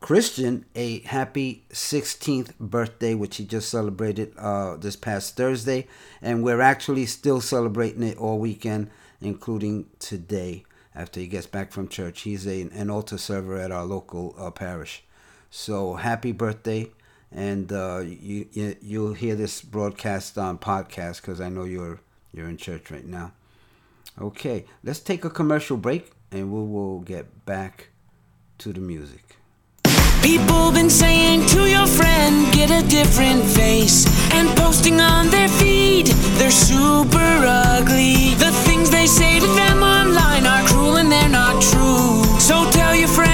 Christian, 0.00 0.64
a 0.74 1.00
happy 1.00 1.64
16th 1.70 2.58
birthday, 2.58 3.14
which 3.14 3.36
he 3.36 3.44
just 3.44 3.68
celebrated 3.68 4.32
uh, 4.38 4.76
this 4.76 4.96
past 4.96 5.36
Thursday. 5.36 5.86
And 6.22 6.42
we're 6.42 6.60
actually 6.60 7.06
still 7.06 7.40
celebrating 7.40 8.02
it 8.02 8.16
all 8.16 8.38
weekend, 8.38 8.90
including 9.20 9.86
today 9.98 10.64
after 10.94 11.20
he 11.20 11.26
gets 11.26 11.46
back 11.46 11.72
from 11.72 11.88
church. 11.88 12.22
He's 12.22 12.46
a, 12.46 12.62
an 12.62 12.88
altar 12.88 13.18
server 13.18 13.58
at 13.58 13.70
our 13.70 13.84
local 13.84 14.34
uh, 14.38 14.50
parish. 14.50 15.04
So 15.56 15.94
happy 15.94 16.32
birthday. 16.32 16.90
And 17.30 17.72
uh, 17.72 18.02
you, 18.04 18.48
you, 18.52 18.76
you'll 18.82 19.14
hear 19.14 19.36
this 19.36 19.62
broadcast 19.62 20.36
on 20.36 20.58
podcast 20.58 21.20
because 21.20 21.40
I 21.40 21.48
know 21.48 21.62
you're, 21.62 22.00
you're 22.32 22.48
in 22.48 22.56
church 22.56 22.90
right 22.90 23.06
now. 23.06 23.32
Okay, 24.20 24.64
let's 24.82 24.98
take 24.98 25.24
a 25.24 25.30
commercial 25.30 25.76
break 25.76 26.10
and 26.32 26.52
we 26.52 26.58
will 26.58 27.00
get 27.00 27.46
back 27.46 27.90
to 28.58 28.72
the 28.72 28.80
music. 28.80 29.36
People 30.22 30.72
been 30.72 30.90
saying 30.90 31.46
to 31.46 31.70
your 31.70 31.86
friend, 31.86 32.52
get 32.52 32.70
a 32.72 32.86
different 32.88 33.44
face. 33.44 34.06
And 34.32 34.48
posting 34.58 35.00
on 35.00 35.30
their 35.30 35.48
feed, 35.48 36.08
they're 36.38 36.50
super 36.50 37.30
ugly. 37.46 38.34
The 38.34 38.50
things 38.66 38.90
they 38.90 39.06
say 39.06 39.38
to 39.38 39.46
them 39.46 39.84
online 39.84 40.46
are 40.46 40.66
cruel 40.66 40.96
and 40.96 41.12
they're 41.12 41.28
not 41.28 41.62
true. 41.62 42.24
So 42.40 42.68
tell 42.72 42.96
your 42.96 43.08
friend, 43.08 43.33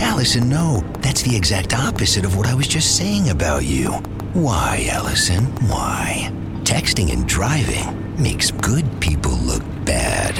Allison, 0.00 0.48
no. 0.48 0.82
That's 1.00 1.22
the 1.22 1.36
exact 1.36 1.74
opposite 1.74 2.24
of 2.24 2.36
what 2.36 2.46
I 2.46 2.54
was 2.54 2.68
just 2.68 2.96
saying 2.96 3.30
about 3.30 3.64
you. 3.64 3.90
Why, 4.32 4.88
Allison? 4.90 5.44
Why? 5.68 6.30
Texting 6.64 7.12
and 7.12 7.26
driving 7.26 8.22
makes 8.22 8.50
good 8.50 8.84
people 9.00 9.32
look 9.32 9.62
bad. 9.84 10.34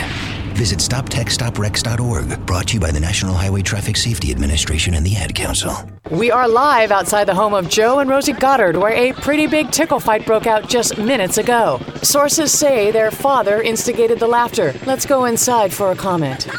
Visit 0.56 0.78
StopTextsStopWrecks.org, 0.78 2.46
brought 2.46 2.68
to 2.68 2.74
you 2.74 2.80
by 2.80 2.90
the 2.90 2.98
National 3.00 3.34
Highway 3.34 3.60
Traffic 3.60 3.96
Safety 3.96 4.30
Administration 4.30 4.94
and 4.94 5.04
the 5.04 5.14
Ad 5.16 5.34
Council. 5.34 5.74
We 6.10 6.30
are 6.30 6.48
live 6.48 6.90
outside 6.90 7.24
the 7.24 7.34
home 7.34 7.52
of 7.52 7.68
Joe 7.68 7.98
and 7.98 8.08
Rosie 8.08 8.32
Goddard, 8.32 8.76
where 8.76 8.94
a 8.94 9.12
pretty 9.12 9.46
big 9.46 9.70
tickle 9.70 10.00
fight 10.00 10.24
broke 10.24 10.46
out 10.46 10.68
just 10.68 10.96
minutes 10.96 11.36
ago. 11.36 11.78
Sources 12.02 12.52
say 12.52 12.90
their 12.90 13.10
father 13.10 13.60
instigated 13.60 14.18
the 14.18 14.26
laughter. 14.26 14.74
Let's 14.86 15.04
go 15.04 15.26
inside 15.26 15.74
for 15.74 15.90
a 15.90 15.96
comment. 15.96 16.48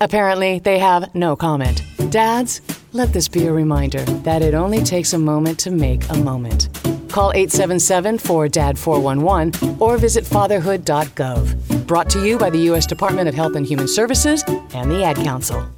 Apparently, 0.00 0.58
they 0.60 0.78
have 0.78 1.14
no 1.14 1.36
comment. 1.36 1.82
Dads, 2.10 2.60
let 2.92 3.12
this 3.12 3.28
be 3.28 3.46
a 3.46 3.52
reminder 3.52 4.02
that 4.22 4.42
it 4.42 4.54
only 4.54 4.82
takes 4.82 5.12
a 5.12 5.18
moment 5.18 5.58
to 5.60 5.70
make 5.70 6.08
a 6.10 6.16
moment. 6.16 6.68
Call 7.10 7.32
877 7.32 8.18
4DAD 8.18 8.78
411 8.78 9.76
or 9.80 9.96
visit 9.98 10.24
fatherhood.gov. 10.24 11.86
Brought 11.86 12.10
to 12.10 12.24
you 12.24 12.38
by 12.38 12.50
the 12.50 12.58
U.S. 12.70 12.86
Department 12.86 13.28
of 13.28 13.34
Health 13.34 13.56
and 13.56 13.66
Human 13.66 13.88
Services 13.88 14.44
and 14.74 14.90
the 14.90 15.02
Ad 15.04 15.16
Council. 15.16 15.77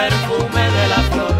perfume 0.00 0.62
de 0.78 0.84
la 0.94 1.00
flor. 1.10 1.34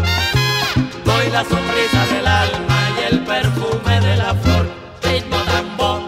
Doy 1.03 1.25
la 1.31 1.43
sonrisa 1.43 2.01
del 2.13 2.27
alma 2.27 2.79
y 2.97 3.13
el 3.13 3.19
perfume 3.21 3.95
de 4.07 4.15
la 4.17 4.35
flor. 4.35 4.65
Ritmo, 5.01 5.37
tambor 5.51 6.01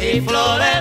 y 0.00 0.20
flores. 0.20 0.75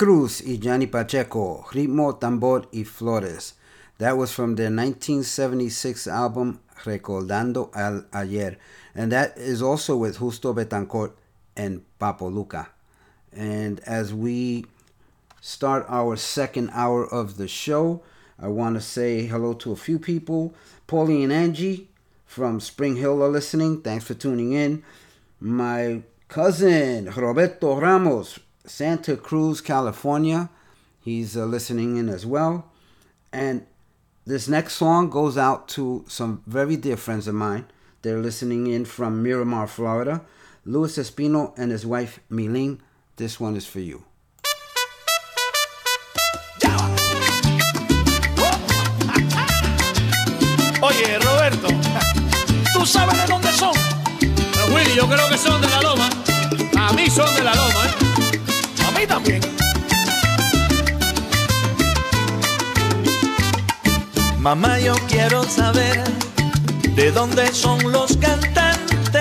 Cruz 0.00 0.40
y 0.40 0.58
Johnny 0.58 0.86
Pacheco, 0.86 1.66
Ritmo, 1.72 2.18
Tambor 2.18 2.68
y 2.72 2.84
Flores. 2.84 3.52
That 3.98 4.16
was 4.16 4.32
from 4.32 4.54
their 4.54 4.70
1976 4.70 6.06
album 6.06 6.60
Recordando 6.84 7.70
el 7.76 8.06
Ayer. 8.14 8.56
And 8.94 9.12
that 9.12 9.36
is 9.36 9.60
also 9.60 9.98
with 9.98 10.16
Justo 10.16 10.54
Betancourt 10.54 11.12
and 11.54 11.82
Papo 12.00 12.32
Lucca. 12.32 12.68
And 13.30 13.80
as 13.80 14.14
we 14.14 14.64
start 15.42 15.84
our 15.90 16.16
second 16.16 16.70
hour 16.72 17.04
of 17.04 17.36
the 17.36 17.46
show, 17.46 18.02
I 18.38 18.48
want 18.48 18.76
to 18.76 18.80
say 18.80 19.26
hello 19.26 19.52
to 19.52 19.72
a 19.72 19.76
few 19.76 19.98
people. 19.98 20.54
Paulie 20.88 21.24
and 21.24 21.30
Angie 21.30 21.90
from 22.24 22.58
Spring 22.58 22.96
Hill 22.96 23.22
are 23.22 23.28
listening. 23.28 23.82
Thanks 23.82 24.06
for 24.06 24.14
tuning 24.14 24.54
in. 24.54 24.82
My 25.40 26.00
cousin 26.28 27.10
Roberto 27.14 27.78
Ramos, 27.78 28.38
Santa 28.70 29.16
Cruz, 29.16 29.60
California. 29.60 30.48
He's 31.00 31.36
uh, 31.36 31.44
listening 31.44 31.96
in 31.96 32.08
as 32.08 32.24
well. 32.24 32.70
And 33.32 33.66
this 34.24 34.46
next 34.48 34.74
song 34.74 35.10
goes 35.10 35.36
out 35.36 35.66
to 35.70 36.04
some 36.08 36.42
very 36.46 36.76
dear 36.76 36.96
friends 36.96 37.26
of 37.26 37.34
mine. 37.34 37.66
They're 38.02 38.20
listening 38.20 38.68
in 38.68 38.84
from 38.84 39.22
Miramar, 39.22 39.66
Florida. 39.66 40.22
Luis 40.64 40.96
Espino 40.98 41.52
and 41.58 41.72
his 41.72 41.84
wife 41.84 42.20
Milene. 42.30 42.78
This 43.16 43.40
one 43.40 43.56
is 43.56 43.66
for 43.66 43.80
you. 43.80 44.04
Oye, 50.82 51.18
Roberto, 51.18 51.68
¿tú 52.72 52.86
sabes 52.86 53.18
de 53.18 53.26
dónde 53.26 53.52
son? 53.52 53.74
Pero 54.20 54.66
Willy, 54.74 54.94
yo 54.94 55.06
creo 55.06 55.28
que 55.28 55.36
son 55.36 55.60
de 55.60 55.68
la 55.68 55.82
loma. 55.82 56.08
A 56.78 56.92
mí 56.92 57.10
son 57.10 57.34
de 57.34 57.42
la 57.42 57.54
loma, 57.54 57.84
¿eh? 57.86 57.99
Mamá, 64.38 64.78
yo 64.78 64.94
quiero 65.08 65.44
saber 65.44 66.02
de 66.94 67.12
dónde 67.12 67.52
son 67.52 67.92
los 67.92 68.16
cantantes 68.16 69.20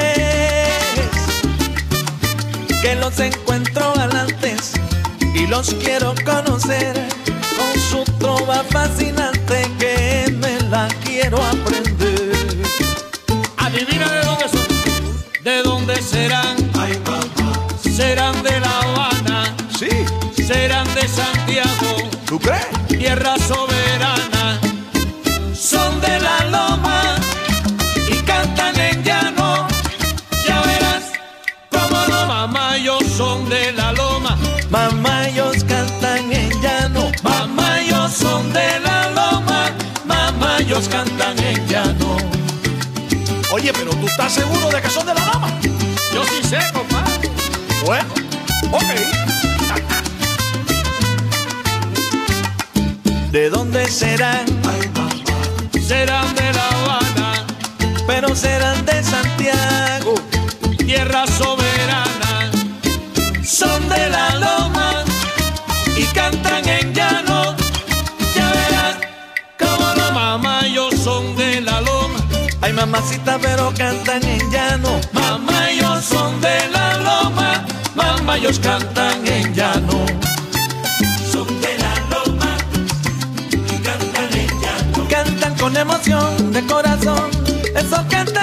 que 2.81 2.95
los 2.95 3.19
encuentro 3.19 3.93
galantes 3.95 4.73
y 5.35 5.45
los 5.47 5.73
quiero 5.75 6.15
conocer 6.23 6.93
con 7.57 7.81
su 7.81 8.03
trova 8.17 8.63
fascinante 8.69 9.69
que 9.77 10.31
me 10.39 10.59
la 10.69 10.87
quiero 11.03 11.37
aprender. 11.37 11.78
¿Tú 22.39 22.47
crees? 22.47 22.87
Tierra 22.87 23.35
soberana. 23.37 24.59
Son 25.53 25.99
de 26.01 26.19
la 26.19 26.45
loma 26.45 27.15
y 28.09 28.15
cantan 28.23 28.79
en 28.79 29.03
llano. 29.03 29.67
Ya 30.47 30.61
verás 30.61 31.03
cómo 31.71 32.05
no, 32.07 32.25
mamá, 32.27 32.77
ellos 32.77 33.03
son 33.17 33.47
de 33.49 33.71
la 33.73 33.91
loma. 33.93 34.37
Mamá, 34.69 35.27
ellos 35.27 35.63
cantan 35.65 36.31
en 36.31 36.61
llano. 36.61 37.11
Mamá, 37.23 37.81
ellos 37.81 38.11
son 38.13 38.51
de 38.53 38.79
la 38.81 39.09
loma. 39.11 39.71
Mamá, 40.05 40.57
ellos 40.59 40.87
cantan 40.87 41.37
en 41.39 41.67
llano. 41.67 42.17
Oye, 43.51 43.73
pero 43.73 43.91
¿tú 43.91 44.07
estás 44.07 44.33
seguro 44.33 44.69
de 44.69 44.81
que 44.81 44.89
son 44.89 45.05
de 45.05 45.13
la 45.13 45.25
loma? 45.33 45.49
Yo 46.13 46.23
sí 46.25 46.47
sé, 46.47 46.59
compadre. 46.73 47.29
Bueno, 47.85 48.07
ok. 48.71 49.28
¿De 53.31 53.47
dónde 53.51 53.87
serán? 53.87 54.45
Serán 55.87 56.33
de 56.33 56.51
La 56.51 56.67
Habana. 56.67 57.45
Pero 58.07 58.35
serán 58.35 58.83
de 58.87 59.03
Santiago. 59.03 60.15
Tierra 60.79 61.27
soberana. 61.27 62.51
Son 63.45 63.87
de 63.87 64.09
la 64.09 64.35
loma 64.35 65.03
y 65.95 66.05
cantan 66.05 66.67
en 66.67 66.91
llano. 66.91 67.55
Ya 68.35 68.51
verás 68.51 68.97
cómo 69.59 69.93
no, 69.93 70.11
mamá, 70.11 70.61
ellos 70.65 70.95
son 70.95 71.35
de 71.35 71.61
la 71.61 71.81
loma. 71.81 72.19
Ay, 72.61 72.73
mamacita, 72.73 73.37
pero 73.39 73.71
cantan 73.77 74.23
en 74.23 74.51
llano. 74.51 74.99
Mamá, 75.13 75.69
ellos 75.69 76.03
son 76.03 76.41
de 76.41 76.67
la 76.69 76.97
loma. 76.97 77.63
Mamá, 77.93 78.37
ellos 78.37 78.57
cantan 78.57 79.27
en 79.27 79.53
llano. 79.53 80.28
Con 85.69 85.77
emoción 85.77 86.51
de 86.51 86.65
corazón. 86.65 87.29
Esos 87.75 87.99
cantantes 88.09 88.29
son 88.33 88.38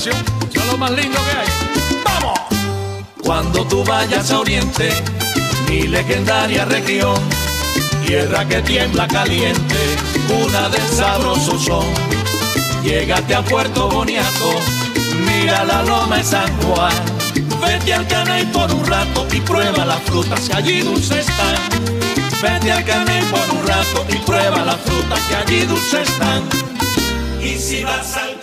son 0.00 0.12
lo 0.66 0.78
más 0.78 0.90
lindo 0.90 1.18
que 1.24 1.38
hay. 1.38 2.02
¡Vamos! 2.04 2.38
Cuando 3.22 3.64
tú 3.66 3.84
vayas 3.84 4.30
a 4.30 4.40
Oriente, 4.40 4.90
mi 5.68 5.82
legendaria 5.82 6.64
región, 6.64 7.16
tierra 8.04 8.46
que 8.46 8.60
tiembla 8.62 9.06
caliente, 9.06 9.76
cuna 10.26 10.68
del 10.68 10.88
sabroso 10.88 11.58
son. 11.58 11.86
Llégate 12.82 13.34
a 13.34 13.42
Puerto 13.42 13.88
Boniato, 13.88 14.50
mira 15.26 15.64
la 15.64 15.82
loma 15.82 16.16
de 16.16 16.24
San 16.24 16.62
Juan. 16.62 16.92
Vete 17.60 17.94
al 17.94 18.06
caney 18.08 18.44
por 18.46 18.70
un 18.72 18.84
rato 18.86 19.26
y 19.32 19.40
prueba 19.40 19.84
las 19.84 20.02
frutas 20.02 20.40
que 20.48 20.56
allí 20.56 20.80
dulces 20.80 21.28
están. 21.28 21.56
Vete 22.42 22.72
al 22.72 22.84
caney 22.84 23.22
por 23.30 23.56
un 23.56 23.66
rato 23.66 24.04
y 24.08 24.16
prueba 24.16 24.64
las 24.64 24.80
frutas 24.80 25.20
que 25.28 25.36
allí 25.36 25.60
dulces 25.66 26.08
están. 26.08 26.42
Y 27.40 27.56
si 27.58 27.84
vas 27.84 28.16
al 28.16 28.33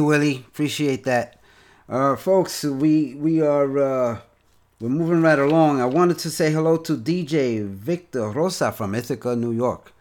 you, 0.00 0.06
Willie. 0.06 0.44
Appreciate 0.48 1.04
that. 1.04 1.38
Uh, 1.86 2.16
folks, 2.16 2.64
we 2.64 3.14
we 3.16 3.42
are 3.42 3.78
uh, 3.78 4.18
we're 4.80 4.88
moving 4.88 5.20
right 5.20 5.38
along. 5.38 5.82
I 5.82 5.84
wanted 5.84 6.18
to 6.20 6.30
say 6.30 6.50
hello 6.50 6.78
to 6.78 6.96
DJ 6.96 7.66
Victor 7.66 8.30
Rosa 8.30 8.72
from 8.72 8.94
Ithaca, 8.94 9.36
New 9.36 9.52
York. 9.52 9.92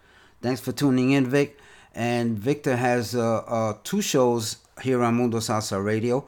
Thanks 0.41 0.61
for 0.61 0.71
tuning 0.71 1.11
in, 1.11 1.29
Vic. 1.29 1.59
And 1.93 2.39
Victor 2.39 2.77
has 2.77 3.13
uh, 3.13 3.39
uh, 3.39 3.73
two 3.83 4.01
shows 4.01 4.59
here 4.81 5.03
on 5.03 5.15
Mundo 5.15 5.39
Salsa 5.39 5.83
Radio. 5.83 6.25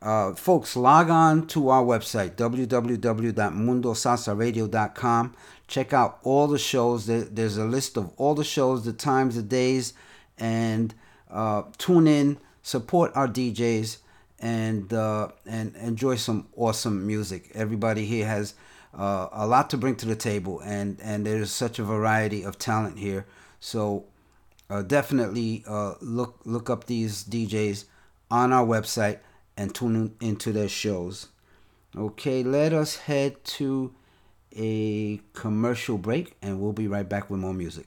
Uh, 0.00 0.34
folks, 0.34 0.74
log 0.74 1.08
on 1.08 1.46
to 1.46 1.68
our 1.68 1.84
website, 1.84 2.34
www.mundosalsaradio.com. 2.34 5.34
Check 5.68 5.92
out 5.92 6.18
all 6.24 6.48
the 6.48 6.58
shows. 6.58 7.06
There's 7.06 7.56
a 7.56 7.66
list 7.66 7.96
of 7.96 8.10
all 8.16 8.34
the 8.34 8.42
shows, 8.42 8.84
the 8.84 8.92
times, 8.92 9.36
the 9.36 9.42
days, 9.42 9.92
and 10.38 10.92
uh, 11.30 11.62
tune 11.78 12.08
in, 12.08 12.38
support 12.62 13.12
our 13.14 13.28
DJs, 13.28 13.98
and 14.38 14.92
uh, 14.92 15.28
and 15.46 15.74
enjoy 15.76 16.16
some 16.16 16.48
awesome 16.56 17.06
music. 17.06 17.50
Everybody 17.54 18.04
here 18.04 18.26
has 18.26 18.54
uh, 18.96 19.28
a 19.32 19.46
lot 19.46 19.70
to 19.70 19.76
bring 19.76 19.96
to 19.96 20.06
the 20.06 20.16
table, 20.16 20.60
and 20.60 20.98
and 21.02 21.26
there's 21.26 21.50
such 21.50 21.78
a 21.78 21.84
variety 21.84 22.42
of 22.42 22.58
talent 22.58 22.98
here. 22.98 23.26
So 23.60 24.04
uh, 24.68 24.82
definitely 24.82 25.64
uh, 25.66 25.94
look 26.00 26.40
look 26.44 26.68
up 26.70 26.84
these 26.84 27.24
DJs 27.24 27.84
on 28.30 28.52
our 28.52 28.66
website 28.66 29.18
and 29.56 29.74
tune 29.74 29.94
in, 30.20 30.28
into 30.28 30.52
their 30.52 30.68
shows. 30.68 31.28
Okay, 31.96 32.42
let 32.42 32.72
us 32.72 32.96
head 32.96 33.44
to 33.44 33.94
a 34.56 35.20
commercial 35.34 35.98
break, 35.98 36.36
and 36.42 36.60
we'll 36.60 36.72
be 36.72 36.88
right 36.88 37.08
back 37.08 37.30
with 37.30 37.40
more 37.40 37.54
music. 37.54 37.86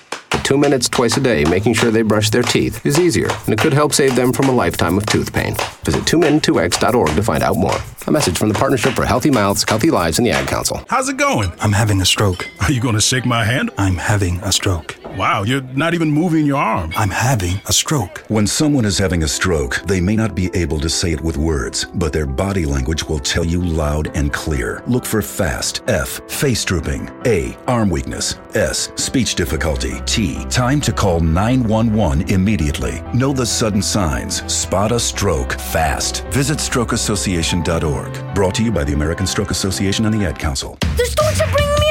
Two 0.43 0.57
minutes 0.57 0.89
twice 0.89 1.17
a 1.17 1.21
day 1.21 1.43
making 1.45 1.73
sure 1.73 1.91
they 1.91 2.01
brush 2.01 2.29
their 2.29 2.43
teeth 2.43 2.85
is 2.85 2.99
easier, 2.99 3.29
and 3.45 3.53
it 3.53 3.59
could 3.59 3.73
help 3.73 3.93
save 3.93 4.15
them 4.15 4.33
from 4.33 4.49
a 4.49 4.51
lifetime 4.51 4.97
of 4.97 5.05
tooth 5.05 5.31
pain. 5.33 5.55
Visit 5.83 6.03
2min2x.org 6.03 7.15
to 7.15 7.23
find 7.23 7.43
out 7.43 7.57
more. 7.57 7.77
A 8.07 8.11
message 8.11 8.37
from 8.37 8.49
the 8.49 8.55
Partnership 8.55 8.93
for 8.93 9.05
Healthy 9.05 9.31
Mouths, 9.31 9.63
Healthy 9.67 9.91
Lives, 9.91 10.17
and 10.17 10.25
the 10.25 10.31
Ad 10.31 10.47
Council. 10.47 10.83
How's 10.89 11.09
it 11.09 11.17
going? 11.17 11.51
I'm 11.59 11.71
having 11.73 12.01
a 12.01 12.05
stroke. 12.05 12.47
Are 12.61 12.71
you 12.71 12.81
going 12.81 12.95
to 12.95 13.01
shake 13.01 13.25
my 13.25 13.45
hand? 13.45 13.71
I'm 13.77 13.95
having 13.97 14.39
a 14.39 14.51
stroke. 14.51 15.00
Wow, 15.17 15.43
you're 15.43 15.61
not 15.61 15.93
even 15.93 16.09
moving 16.09 16.45
your 16.45 16.57
arm. 16.57 16.93
I'm 16.95 17.09
having 17.09 17.59
a 17.67 17.73
stroke. 17.73 18.23
When 18.29 18.47
someone 18.47 18.85
is 18.85 18.97
having 18.97 19.23
a 19.23 19.27
stroke, 19.27 19.81
they 19.85 19.99
may 19.99 20.15
not 20.15 20.35
be 20.35 20.49
able 20.53 20.79
to 20.79 20.89
say 20.89 21.11
it 21.11 21.19
with 21.19 21.35
words, 21.35 21.85
but 21.95 22.13
their 22.13 22.25
body 22.25 22.65
language 22.65 23.03
will 23.03 23.19
tell 23.19 23.43
you 23.43 23.61
loud 23.61 24.15
and 24.15 24.31
clear. 24.31 24.81
Look 24.87 25.05
for 25.05 25.21
FAST, 25.21 25.83
F, 25.87 26.21
face 26.29 26.63
drooping, 26.63 27.09
A, 27.25 27.57
arm 27.67 27.89
weakness, 27.89 28.35
S, 28.53 28.89
speech 28.95 29.35
difficulty, 29.35 29.99
T, 30.05 30.45
time 30.45 30.79
to 30.79 30.93
call 30.93 31.19
911 31.19 32.31
immediately. 32.31 33.01
Know 33.13 33.33
the 33.33 33.45
sudden 33.45 33.81
signs. 33.81 34.41
Spot 34.51 34.93
a 34.93 34.99
stroke 34.99 35.53
fast. 35.53 36.23
Visit 36.27 36.59
strokeassociation.org. 36.59 38.33
Brought 38.33 38.55
to 38.55 38.63
you 38.63 38.71
by 38.71 38.85
the 38.85 38.93
American 38.93 39.27
Stroke 39.27 39.51
Association 39.51 40.05
and 40.05 40.17
the 40.17 40.25
Ad 40.25 40.39
Council. 40.39 40.77
The 40.95 41.05
storks 41.05 41.41
are 41.41 41.51
bringing 41.51 41.79
me 41.79 41.90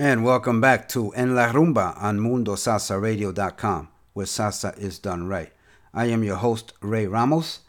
And 0.00 0.22
welcome 0.22 0.60
back 0.60 0.88
to 0.90 1.10
En 1.14 1.34
La 1.34 1.50
Rumba 1.50 2.00
on 2.00 2.20
MundoSalsaRadio.com, 2.20 3.88
where 4.12 4.26
salsa 4.26 4.78
is 4.78 5.00
done 5.00 5.26
right. 5.26 5.52
I 5.92 6.04
am 6.04 6.22
your 6.22 6.36
host, 6.36 6.72
Ray 6.80 7.08
Ramos, 7.08 7.62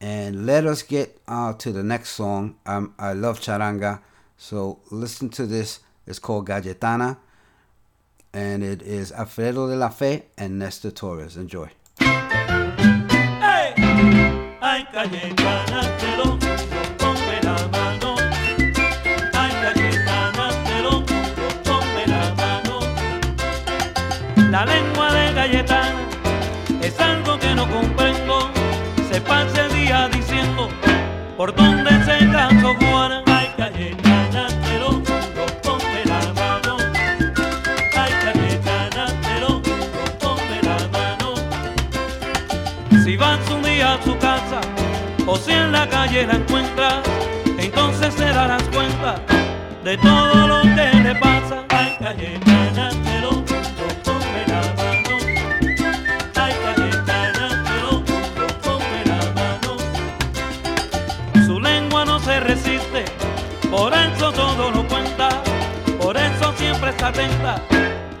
and 0.00 0.46
let 0.46 0.64
us 0.64 0.82
get 0.82 1.20
uh, 1.28 1.52
to 1.52 1.70
the 1.70 1.82
next 1.82 2.12
song. 2.12 2.56
Um, 2.64 2.94
I 2.98 3.12
love 3.12 3.38
charanga, 3.40 4.00
so 4.38 4.78
listen 4.90 5.28
to 5.28 5.44
this. 5.44 5.80
It's 6.06 6.18
called 6.18 6.48
Cayetana, 6.48 7.18
and 8.32 8.64
it 8.64 8.80
is 8.80 9.12
Alfredo 9.12 9.68
de 9.68 9.76
la 9.76 9.90
Fe 9.90 10.22
and 10.38 10.58
Nestor 10.58 10.90
Torres. 10.90 11.36
Enjoy. 11.36 11.68
Ay, 12.00 13.74
La 24.58 24.66
lengua 24.66 25.12
de 25.12 25.32
Cayetana 25.34 26.00
es 26.82 26.98
algo 26.98 27.38
que 27.38 27.54
no 27.54 27.64
comprendo. 27.70 28.50
Se 29.08 29.20
pasa 29.20 29.66
el 29.66 29.72
día 29.72 30.08
diciendo 30.08 30.68
por 31.36 31.54
dónde 31.54 31.90
se 32.04 32.28
casó 32.32 32.74
Juana. 32.74 33.22
Ay, 33.26 33.54
Cayetana, 33.56 34.48
lo 34.80 34.88
juro, 34.94 35.46
ponme 35.62 36.04
la 36.06 36.32
mano. 36.34 36.76
Ay, 38.02 38.12
Cayetana, 38.24 39.06
lo 39.38 39.46
juro, 39.62 40.18
ponme 40.18 40.60
la 40.64 40.78
mano. 40.88 41.34
Si 43.04 43.16
vas 43.16 43.38
un 43.50 43.62
día 43.62 43.94
a 43.94 44.02
su 44.02 44.18
casa 44.18 44.60
o 45.24 45.36
si 45.36 45.52
en 45.52 45.70
la 45.70 45.88
calle 45.88 46.26
la 46.26 46.34
encuentras, 46.34 47.04
entonces 47.60 48.12
te 48.16 48.24
darás 48.24 48.64
cuenta 48.74 49.22
de 49.84 49.96
todo 49.98 50.48
lo 50.48 50.62
que 50.62 51.00
le 51.04 51.14
pasa. 51.14 51.62
Ay, 51.68 51.96
Cayetana, 52.00 52.90
por 63.70 63.92
eso 63.92 64.32
todo 64.32 64.70
lo 64.70 64.86
cuenta, 64.88 65.28
por 66.00 66.16
eso 66.16 66.52
siempre 66.56 66.90
está 66.90 67.08
atenta, 67.08 67.62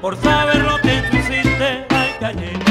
por 0.00 0.16
saber 0.16 0.58
lo 0.58 0.76
que 0.78 1.02
tú 1.10 1.16
hiciste. 1.16 1.86
Ay, 1.90 2.10
Cayetana, 2.20 2.67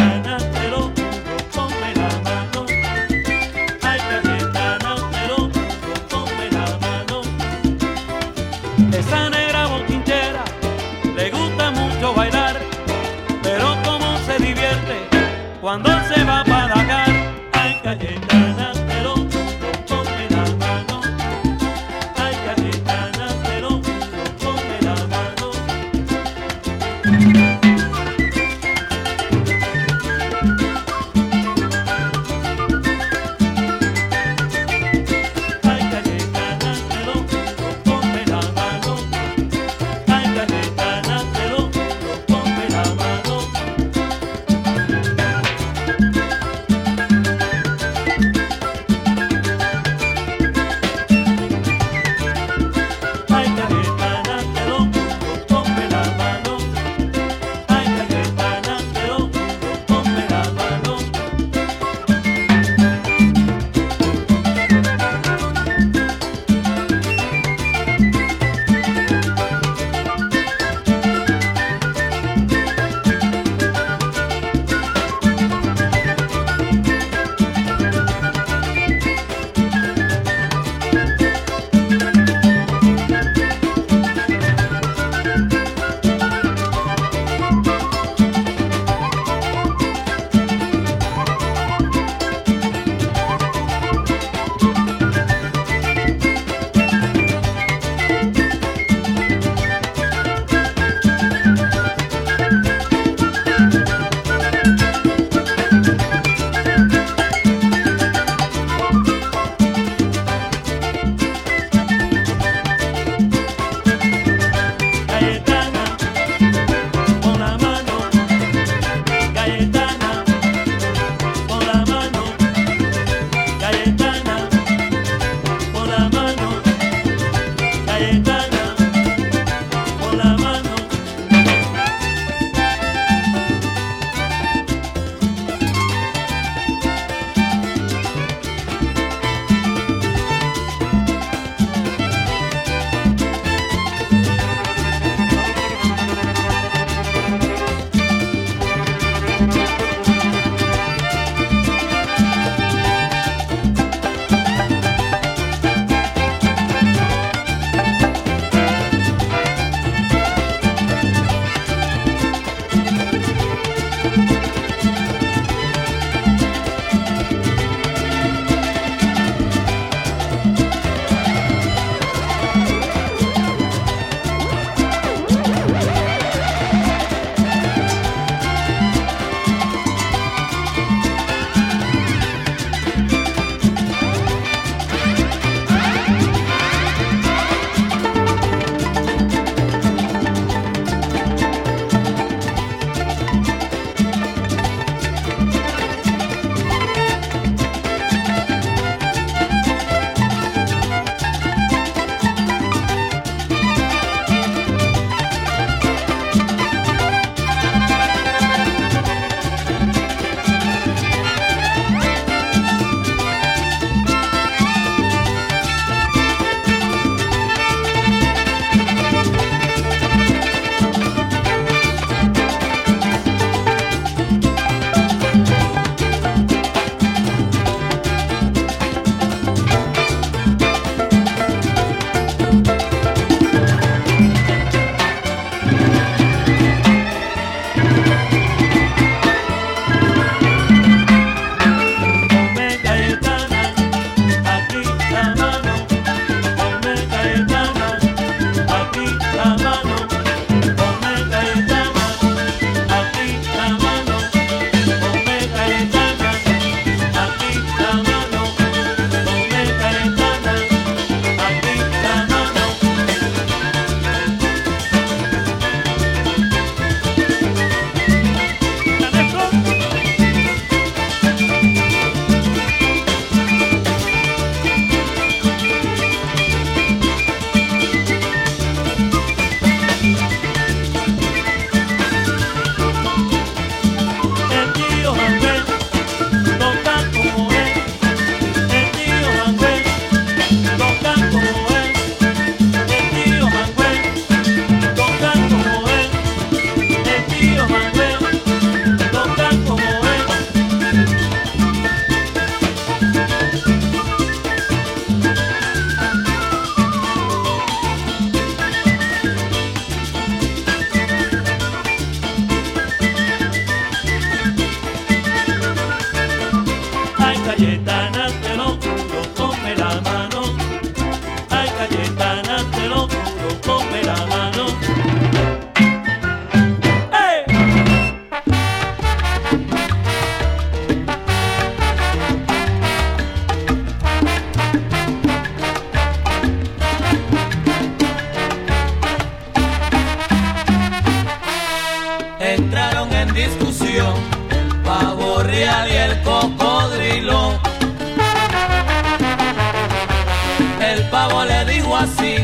dijo 351.68 351.96
así, 351.96 352.36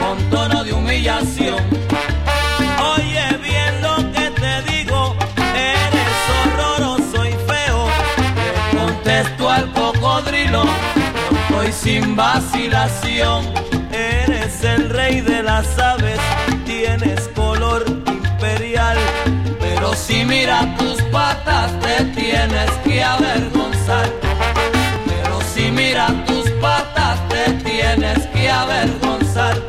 con 0.00 0.30
tono 0.30 0.64
de 0.64 0.72
humillación. 0.72 1.62
Oye 2.94 3.26
bien 3.42 3.82
lo 3.82 3.96
que 4.12 4.30
te 4.30 4.72
digo, 4.72 5.14
eres 5.54 6.14
horroroso 6.40 7.24
y 7.24 7.32
feo. 7.50 7.88
Le 8.72 8.78
contestó 8.78 9.50
al 9.50 9.72
cocodrilo, 9.72 10.64
estoy 11.42 11.72
sin 11.72 12.16
vacilación. 12.16 13.44
Eres 13.92 14.64
el 14.64 14.90
rey 14.90 15.20
de 15.20 15.42
las 15.42 15.78
aves, 15.78 16.18
tienes 16.64 17.28
color 17.34 17.84
imperial. 18.06 18.96
Pero 19.60 19.94
si 19.94 20.24
mira 20.24 20.74
tus 20.78 21.00
patas, 21.04 21.70
te 21.80 22.04
tienes 22.06 22.70
que 22.84 23.02
avergonzar. 23.04 24.17
Tienes 27.94 28.26
que 28.26 28.50
avergonzar. 28.50 29.67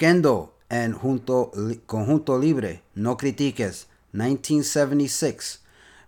Manny 0.00 0.20
Oquendo 0.20 0.50
and 0.70 0.94
Junto, 1.00 1.46
Conjunto 1.86 2.38
Libre, 2.40 2.80
No 2.96 3.16
Critiques, 3.16 3.86
1976. 4.12 5.58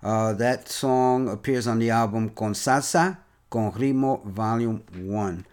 Uh, 0.02 0.32
that 0.34 0.68
song 0.68 1.28
appears 1.28 1.66
on 1.66 1.78
the 1.78 1.90
album 1.90 2.30
Con 2.30 2.52
Salsa, 2.54 3.18
Con 3.50 3.72
Ritmo, 3.72 4.24
Volume 4.24 4.82
1. 4.94 5.46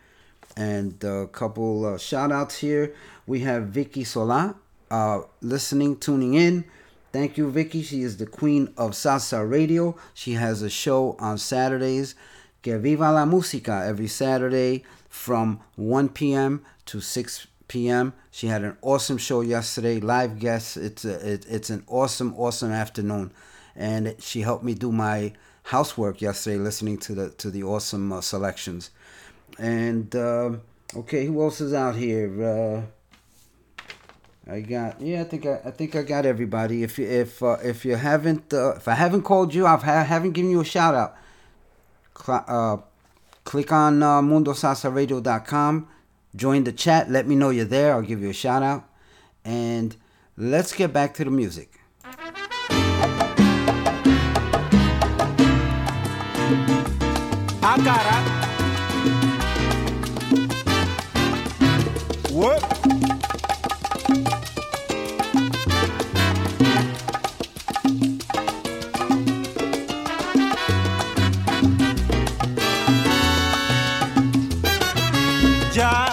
And 0.55 1.03
a 1.03 1.27
couple 1.27 1.85
uh, 1.85 1.97
shout 1.97 2.31
outs 2.31 2.57
here. 2.57 2.93
We 3.25 3.39
have 3.41 3.67
Vicky 3.67 4.03
Sola 4.03 4.55
uh, 4.91 5.21
listening, 5.41 5.97
tuning 5.97 6.35
in. 6.35 6.65
Thank 7.11 7.37
you, 7.37 7.49
Vicky. 7.49 7.81
She 7.83 8.01
is 8.01 8.17
the 8.17 8.25
queen 8.25 8.73
of 8.77 8.91
Salsa 8.91 9.47
Radio. 9.49 9.95
She 10.13 10.33
has 10.33 10.61
a 10.61 10.69
show 10.69 11.15
on 11.19 11.37
Saturdays, 11.37 12.15
Que 12.61 12.77
Viva 12.77 13.11
la 13.11 13.25
Música, 13.25 13.87
every 13.87 14.07
Saturday 14.07 14.83
from 15.09 15.59
1 15.75 16.09
p.m. 16.09 16.63
to 16.85 16.99
6 16.99 17.47
p.m. 17.73 18.13
She 18.29 18.45
had 18.47 18.63
an 18.63 18.77
awesome 18.83 19.17
show 19.17 19.41
yesterday, 19.41 19.99
live 19.99 20.37
guests. 20.39 20.77
It's 20.77 21.03
a, 21.03 21.33
it, 21.33 21.45
it's 21.49 21.71
an 21.71 21.83
awesome, 21.87 22.35
awesome 22.37 22.71
afternoon, 22.71 23.33
and 23.75 24.15
she 24.19 24.41
helped 24.41 24.63
me 24.63 24.75
do 24.75 24.91
my 24.91 25.33
housework 25.63 26.21
yesterday, 26.21 26.57
listening 26.57 26.99
to 26.99 27.15
the 27.15 27.29
to 27.31 27.49
the 27.49 27.63
awesome 27.63 28.13
uh, 28.13 28.21
selections. 28.21 28.91
And 29.57 30.15
uh, 30.15 30.51
okay, 30.95 31.25
who 31.25 31.41
else 31.41 31.61
is 31.61 31.73
out 31.73 31.95
here? 31.95 32.29
Uh, 32.53 32.81
I 34.45 34.59
got 34.59 35.01
yeah, 35.01 35.21
I 35.21 35.23
think 35.23 35.47
I, 35.47 35.59
I 35.65 35.71
think 35.71 35.95
I 35.95 36.03
got 36.03 36.27
everybody. 36.27 36.83
If 36.83 36.99
you 36.99 37.07
if 37.07 37.41
uh, 37.41 37.57
if 37.63 37.85
you 37.85 37.95
haven't 37.95 38.53
uh, 38.53 38.75
if 38.75 38.87
I 38.87 38.93
haven't 38.93 39.23
called 39.23 39.53
you, 39.55 39.65
I've 39.65 39.81
haven't 39.83 40.33
given 40.33 40.51
you 40.51 40.61
a 40.61 40.65
shout 40.65 40.93
out. 40.93 41.15
Cl- 42.15 42.45
uh, 42.47 42.77
click 43.45 43.71
on 43.71 44.03
uh, 44.03 44.21
mundosalsaradio.com, 44.21 45.87
join 46.35 46.63
the 46.63 46.71
chat. 46.71 47.09
Let 47.09 47.27
me 47.27 47.35
know 47.35 47.49
you're 47.49 47.65
there. 47.65 47.93
I'll 47.93 48.01
give 48.01 48.21
you 48.21 48.29
a 48.29 48.33
shout 48.33 48.63
out, 48.63 48.89
and 49.43 49.95
let's 50.37 50.73
get 50.73 50.93
back 50.93 51.13
to 51.15 51.23
the 51.23 51.31
music. 51.31 51.79
A 57.65 57.77
cara. 57.83 58.23
Whoop. 62.31 62.61
Ya 75.73 76.12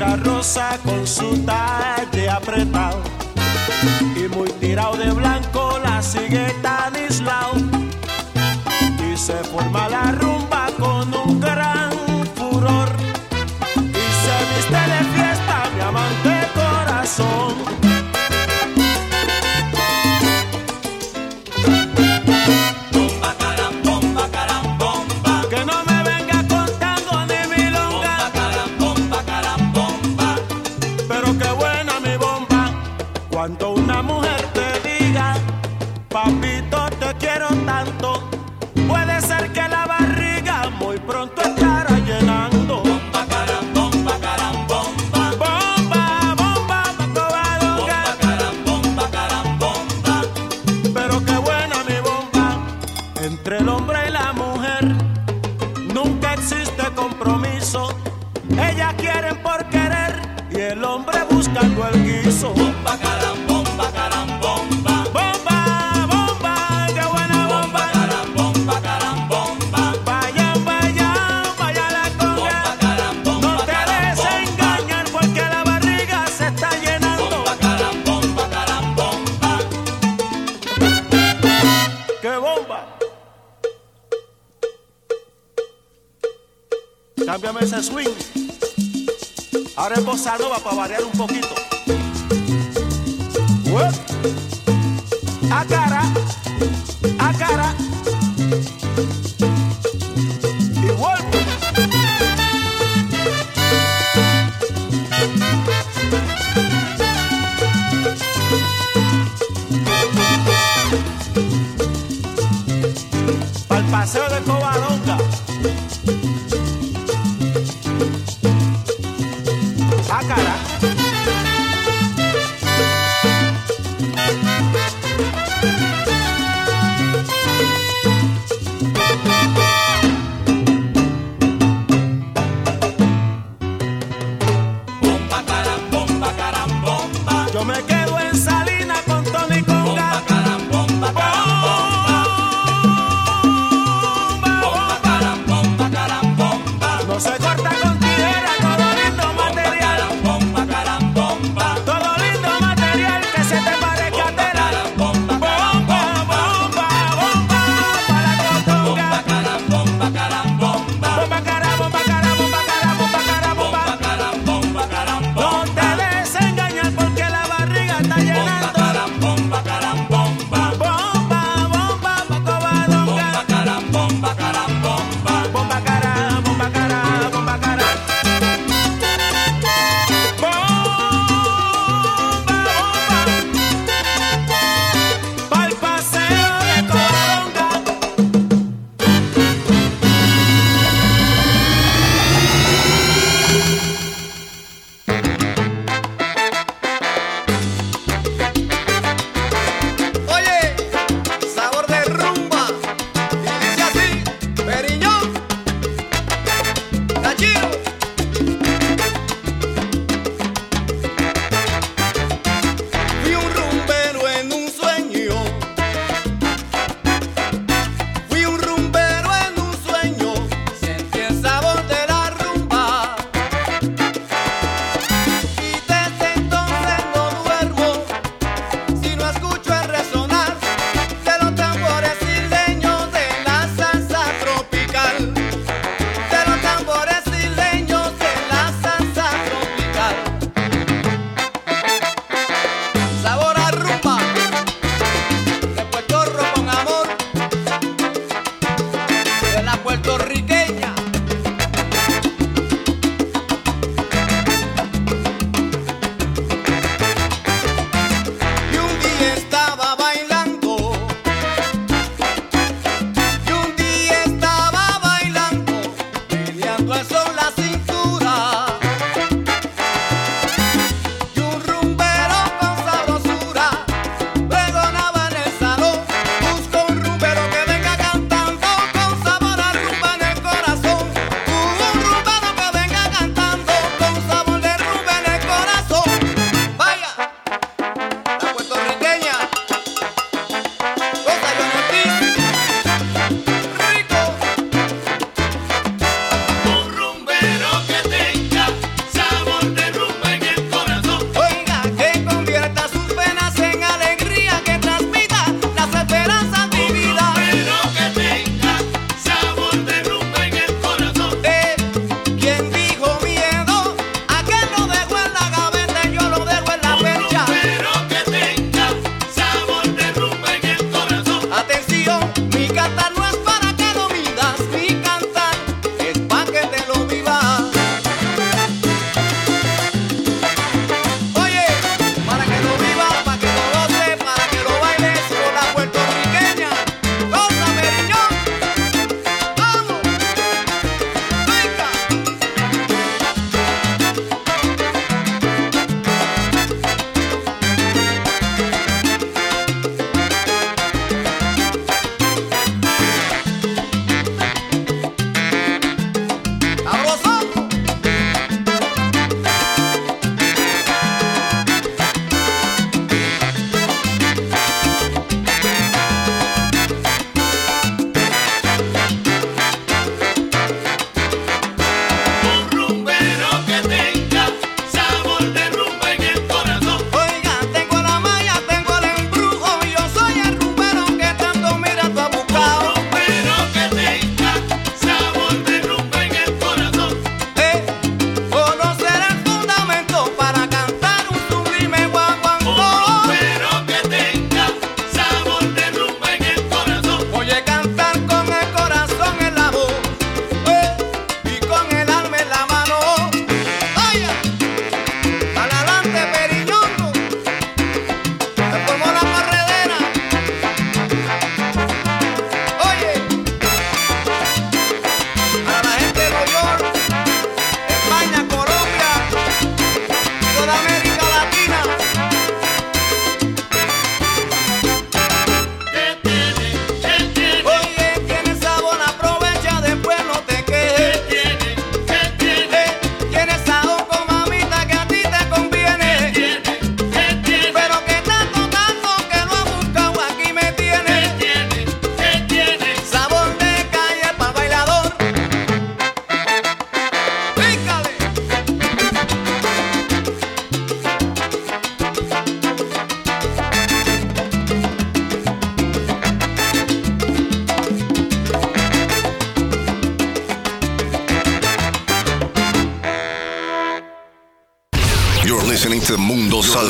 rosa 0.00 0.78
con 0.84 1.06
su 1.06 1.38
talle 1.44 2.30
apretado. 2.30 3.02
Y 4.16 4.28
muy 4.34 4.50
tirado 4.52 4.96
de 4.96 5.10
blanco 5.12 5.78
la 5.84 6.02
sigue 6.02 6.54
tan 6.62 6.94
aislado 6.94 7.54
y 9.12 9.16
se 9.16 9.34
forma 9.44 9.88
la 9.88 10.12
rumba 10.12 10.41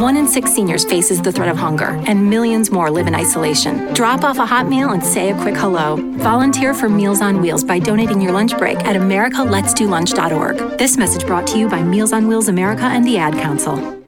One 0.00 0.16
in 0.16 0.26
six 0.26 0.54
seniors 0.54 0.86
faces 0.86 1.20
the 1.20 1.30
threat 1.30 1.50
of 1.50 1.58
hunger, 1.58 2.02
and 2.06 2.30
millions 2.30 2.70
more 2.70 2.90
live 2.90 3.06
in 3.06 3.14
isolation. 3.14 3.92
Drop 3.92 4.24
off 4.24 4.38
a 4.38 4.46
hot 4.46 4.66
meal 4.66 4.92
and 4.92 5.04
say 5.04 5.28
a 5.28 5.34
quick 5.42 5.54
hello. 5.54 5.96
Volunteer 6.16 6.72
for 6.72 6.88
Meals 6.88 7.20
on 7.20 7.42
Wheels 7.42 7.62
by 7.62 7.78
donating 7.78 8.18
your 8.18 8.32
lunch 8.32 8.56
break 8.56 8.78
at 8.78 8.96
americaletsdolunch.org. 8.96 10.78
This 10.78 10.96
message 10.96 11.26
brought 11.26 11.46
to 11.48 11.58
you 11.58 11.68
by 11.68 11.82
Meals 11.82 12.14
on 12.14 12.28
Wheels 12.28 12.48
America 12.48 12.84
and 12.84 13.06
the 13.06 13.18
Ad 13.18 13.34
Council. 13.34 14.02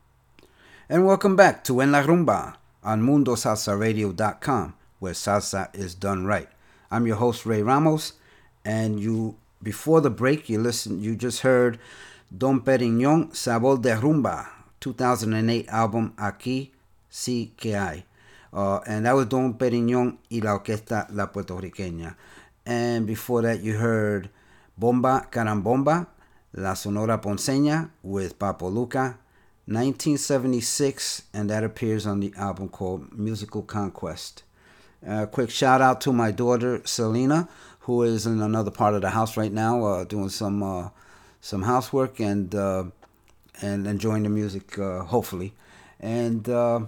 And 0.88 1.04
welcome 1.04 1.36
back 1.36 1.62
to 1.64 1.82
En 1.82 1.92
La 1.92 2.02
Rumba 2.02 2.54
on 2.82 3.02
MundoSalsaRadio.com, 3.02 4.74
where 4.98 5.12
salsa 5.12 5.76
is 5.76 5.94
done 5.94 6.24
right. 6.24 6.48
I'm 6.90 7.06
your 7.06 7.16
host 7.16 7.44
Ray 7.44 7.60
Ramos, 7.60 8.14
and 8.64 8.98
you 8.98 9.36
before 9.62 10.00
the 10.00 10.08
break 10.08 10.48
you 10.48 10.58
listened 10.58 11.02
you 11.02 11.16
just 11.16 11.40
heard 11.40 11.78
Don 12.34 12.62
Perignon 12.62 13.36
Sabor 13.36 13.76
de 13.76 13.94
Rumba, 13.94 14.48
2008 14.82 15.68
album 15.68 16.12
Aquí 16.16 16.70
Sí 17.10 17.52
Que 17.56 17.72
Hay. 17.72 18.04
Uh, 18.52 18.80
and 18.86 19.06
that 19.06 19.14
was 19.14 19.26
Don 19.26 19.54
Perignon 19.54 20.18
y 20.30 20.40
la 20.42 20.58
Orquesta 20.58 21.06
La 21.10 21.26
Puertorriqueña. 21.26 22.16
And 22.66 23.06
before 23.06 23.42
that, 23.42 23.60
you 23.62 23.78
heard 23.78 24.28
Bomba 24.76 25.26
Carambomba, 25.30 26.06
La 26.54 26.74
Sonora 26.74 27.18
Ponceña 27.18 27.90
with 28.02 28.38
Papo 28.38 28.70
Lucca, 28.72 29.18
1976, 29.66 31.22
and 31.32 31.48
that 31.48 31.64
appears 31.64 32.06
on 32.06 32.20
the 32.20 32.32
album 32.36 32.68
called 32.68 33.16
Musical 33.16 33.62
Conquest. 33.62 34.42
A 35.06 35.22
uh, 35.22 35.26
quick 35.26 35.50
shout 35.50 35.80
out 35.80 36.00
to 36.02 36.12
my 36.12 36.30
daughter 36.30 36.82
Selena, 36.84 37.48
who 37.80 38.02
is 38.02 38.26
in 38.26 38.40
another 38.42 38.70
part 38.70 38.94
of 38.94 39.00
the 39.00 39.10
house 39.10 39.36
right 39.36 39.52
now, 39.52 39.84
uh, 39.84 40.04
doing 40.04 40.28
some 40.28 40.62
uh, 40.62 40.90
some 41.40 41.62
housework 41.62 42.20
and 42.20 42.54
uh, 42.54 42.84
and 43.60 43.86
enjoying 43.86 44.22
the 44.22 44.28
music, 44.28 44.78
uh, 44.78 45.04
hopefully. 45.04 45.52
And 46.00 46.48
uh, 46.48 46.86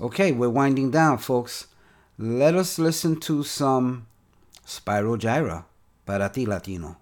okay, 0.00 0.32
we're 0.32 0.48
winding 0.50 0.90
down, 0.90 1.18
folks. 1.18 1.66
Let 2.18 2.54
us 2.54 2.78
listen 2.78 3.18
to 3.20 3.42
some 3.42 4.06
Spyro 4.66 5.18
Gyra, 5.18 5.64
Para 6.06 6.28
Ti 6.28 6.46
Latino. 6.46 6.96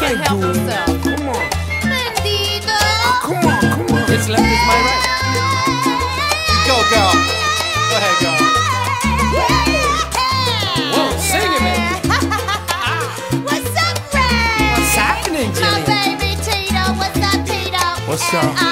Feet. 0.00 0.18
Yes, 0.18 0.18
can't 0.18 0.20
I 0.20 0.28
help 0.28 0.40
do. 0.40 0.46
himself. 0.48 0.86
Come 1.04 1.28
on. 1.28 1.44
Bendito. 1.90 2.78
Come 3.26 3.44
on, 3.44 3.60
come 3.60 3.90
on. 3.96 4.04
His 4.10 4.26
left 4.28 4.44
is 4.44 4.62
my 4.68 4.76
right. 4.86 5.04
Go, 6.66 6.76
girl. 6.90 7.14
Go 7.90 7.94
ahead, 8.00 8.16
girl. 8.22 8.38
Whoa, 10.92 11.10
sing 11.18 11.52
it, 11.52 11.62
man. 11.62 11.78
What's 13.46 13.76
up, 13.76 13.96
Ray? 14.14 14.72
What's 14.74 14.94
happening, 14.94 15.50
My 15.50 15.56
Jillian? 15.58 16.18
baby 16.18 16.30
Tito. 16.44 16.82
What's 17.00 17.22
up, 17.22 17.40
Tito? 17.46 17.84
What's 18.08 18.34
and 18.34 18.58
up? 18.58 18.69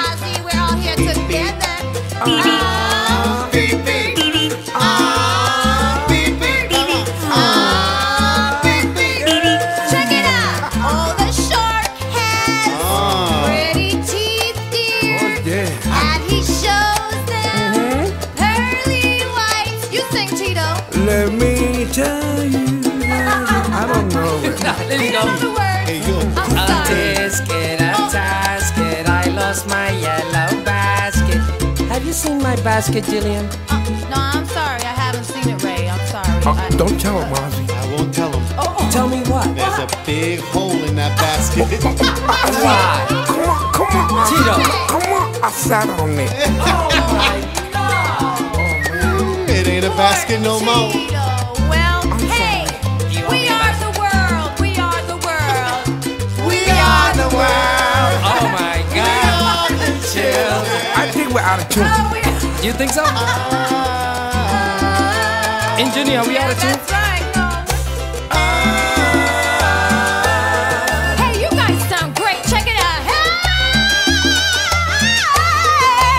Let 25.18 25.42
me. 25.42 25.48
Hey, 25.84 25.98
yo. 26.08 26.18
I'm 26.36 26.50
sorry. 26.68 27.14
Biscuit, 27.16 27.80
a 27.80 27.92
oh. 27.96 28.08
tasket. 28.12 29.08
I 29.08 29.26
lost 29.30 29.66
my 29.66 29.90
yellow 29.90 30.62
basket. 30.64 31.40
Have 31.88 32.04
you 32.04 32.12
seen 32.12 32.38
my 32.38 32.54
basket, 32.62 33.02
Jillian? 33.04 33.46
Uh, 33.68 33.82
no, 34.10 34.16
I'm 34.16 34.46
sorry. 34.46 34.82
I 34.82 34.94
haven't 34.94 35.24
seen 35.24 35.48
it, 35.48 35.62
Ray. 35.64 35.88
I'm 35.88 36.06
sorry. 36.06 36.28
I- 36.46 36.68
don't 36.76 37.00
tell 37.00 37.18
him, 37.20 37.34
Ozzy. 37.34 37.68
I 37.68 37.96
won't 37.96 38.14
tell 38.14 38.30
him. 38.30 38.44
Oh. 38.58 38.88
Tell 38.92 39.08
me 39.08 39.20
what? 39.30 39.52
There's 39.56 39.78
a 39.80 39.88
big 40.06 40.38
hole 40.38 40.70
in 40.84 40.94
that 40.94 41.18
basket. 41.18 41.66
Why? 42.62 43.06
Come 43.26 43.40
on, 43.50 43.72
come 43.74 44.18
on, 44.18 44.28
Tito. 44.28 44.54
Come 44.86 45.12
on. 45.12 45.44
I 45.44 45.50
sat 45.50 45.88
on 45.98 46.10
it. 46.10 46.30
Oh, 46.62 46.88
my 47.18 47.36
God. 47.72 48.38
Oh, 48.54 49.46
man. 49.46 49.50
It 49.50 49.66
ain't 49.66 49.84
a 49.84 49.90
basket 49.90 50.40
no 50.40 50.60
more. 50.60 51.17
Out 61.48 61.62
of 61.62 61.68
tune. 61.70 61.84
You 62.62 62.72
think 62.74 62.92
so? 62.92 63.02
Engineer, 65.80 66.20
we 66.28 66.36
out 66.36 66.52
of 66.52 66.60
tune? 66.60 66.76
That's 66.76 66.92
right. 66.92 67.24
Hey, 71.16 71.40
you 71.40 71.48
guys 71.48 71.80
sound 71.88 72.14
great. 72.16 72.44
Check 72.52 72.66
it 72.68 72.76
out. 72.76 73.00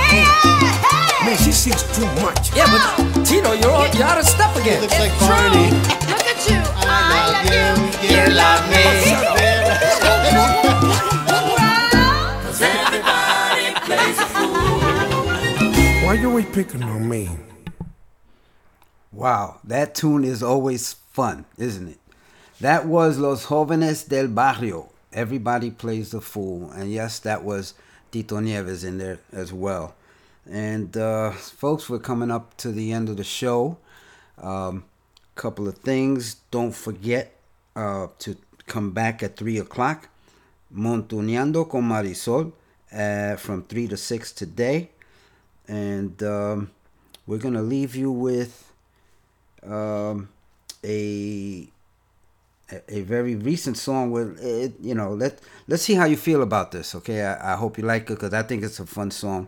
Hey, 0.09 0.25
Man, 1.25 1.37
she 1.37 1.51
sings 1.51 1.83
too 1.95 2.09
much. 2.25 2.49
Yeah, 2.55 2.65
but 2.73 2.81
Tito, 3.23 3.53
you're, 3.53 3.69
all, 3.69 3.87
you're 3.93 4.07
out 4.07 4.17
of 4.17 4.25
step 4.25 4.55
again. 4.55 4.83
It's 4.83 4.97
like 4.97 5.13
Barney. 5.19 5.69
Look 6.09 6.25
at 6.25 6.41
you. 6.49 6.57
I, 6.89 7.29
love 7.29 7.45
you. 7.53 8.17
You 8.17 8.33
love 8.33 8.65
me. 8.71 10.58
Why 16.09 16.15
you 16.15 16.29
always 16.29 16.47
picking 16.47 16.81
on 16.81 17.07
me? 17.07 17.29
Wow, 19.11 19.59
that 19.63 19.93
tune 19.93 20.23
is 20.23 20.41
always 20.41 20.93
fun, 20.93 21.45
isn't 21.55 21.87
it? 21.87 21.99
That 22.59 22.87
was 22.87 23.19
Los 23.19 23.45
Jóvenes 23.45 24.09
del 24.09 24.27
Barrio. 24.27 24.89
Everybody 25.13 25.69
plays 25.69 26.09
the 26.09 26.19
fool. 26.19 26.71
And 26.71 26.91
yes, 26.91 27.19
that 27.19 27.43
was 27.43 27.75
Tito 28.09 28.39
Nieves 28.39 28.83
in 28.83 28.97
there 28.97 29.19
as 29.31 29.53
well. 29.53 29.93
And 30.49 30.97
uh, 30.97 31.29
folks, 31.33 31.91
we're 31.91 31.99
coming 31.99 32.31
up 32.31 32.57
to 32.57 32.71
the 32.71 32.91
end 32.91 33.09
of 33.09 33.17
the 33.17 33.23
show. 33.23 33.77
Um, 34.39 34.85
couple 35.35 35.67
of 35.67 35.77
things. 35.77 36.37
Don't 36.49 36.73
forget 36.73 37.35
uh, 37.75 38.07
to 38.17 38.35
come 38.65 38.93
back 38.93 39.21
at 39.21 39.37
3 39.37 39.59
o'clock. 39.59 40.09
Montuneando 40.75 41.69
con 41.69 41.83
Marisol 41.83 42.51
uh, 42.91 43.35
from 43.35 43.61
3 43.61 43.89
to 43.89 43.95
6 43.95 44.31
today. 44.31 44.89
And 45.69 46.21
um, 46.23 46.71
we're 47.27 47.37
gonna 47.37 47.61
leave 47.61 47.95
you 47.95 48.11
with 48.11 48.73
um, 49.63 50.29
a 50.83 51.69
a- 52.87 53.01
very 53.01 53.35
recent 53.35 53.77
song 53.77 54.11
with 54.11 54.39
it, 54.43 54.73
you 54.81 54.93
know 54.93 55.13
let 55.13 55.39
let's 55.67 55.83
see 55.83 55.95
how 55.95 56.05
you 56.05 56.17
feel 56.17 56.41
about 56.41 56.71
this 56.71 56.95
okay? 56.95 57.23
I, 57.23 57.53
I 57.53 57.55
hope 57.55 57.77
you 57.77 57.83
like 57.83 58.03
it 58.03 58.09
because 58.09 58.33
i 58.33 58.43
think 58.43 58.63
it's 58.63 58.79
a 58.79 58.85
fun 58.85 59.11
song. 59.11 59.47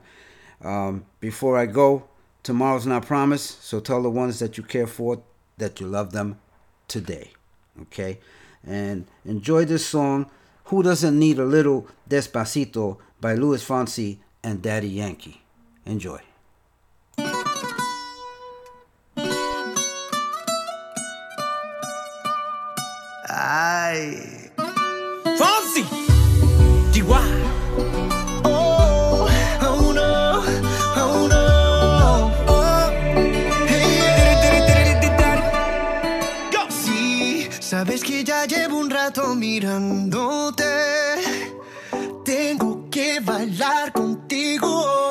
Um, 0.63 1.05
before 1.19 1.57
i 1.57 1.65
go 1.65 2.03
tomorrow's 2.43 2.85
not 2.85 3.05
promised 3.05 3.63
so 3.63 3.79
tell 3.79 4.01
the 4.01 4.09
ones 4.09 4.39
that 4.39 4.57
you 4.57 4.63
care 4.63 4.87
for 4.87 5.21
that 5.57 5.79
you 5.79 5.87
love 5.87 6.11
them 6.11 6.39
today 6.87 7.31
okay? 7.83 8.19
And 8.65 9.07
enjoy 9.25 9.65
this 9.65 9.85
song 9.85 10.29
who 10.65 10.83
doesn't 10.83 11.17
need 11.17 11.39
a 11.39 11.45
little 11.45 11.87
despacito 12.09 12.97
by 13.19 13.33
luis 13.35 13.63
fonsi 13.67 14.17
and 14.43 14.61
daddy 14.61 14.89
yankee 14.89 15.40
enjoy 15.85 16.19
Ay. 23.27 24.51
Fonsi. 25.37 25.83
Chihuahua. 26.91 27.23
Oh, 28.43 29.29
oh 29.61 29.93
no, 29.93 30.43
oh 30.97 31.27
no. 31.27 32.31
Oh. 32.47 32.91
Hey. 33.67 34.99
Sí, 36.69 37.47
sabes 37.59 38.03
que 38.03 38.23
ya 38.23 38.45
llevo 38.45 38.77
un 38.79 38.89
rato 38.89 39.33
mirándote. 39.35 40.65
Tengo 42.25 42.89
que 42.89 43.19
bailar 43.21 43.91
contigo 43.93 45.10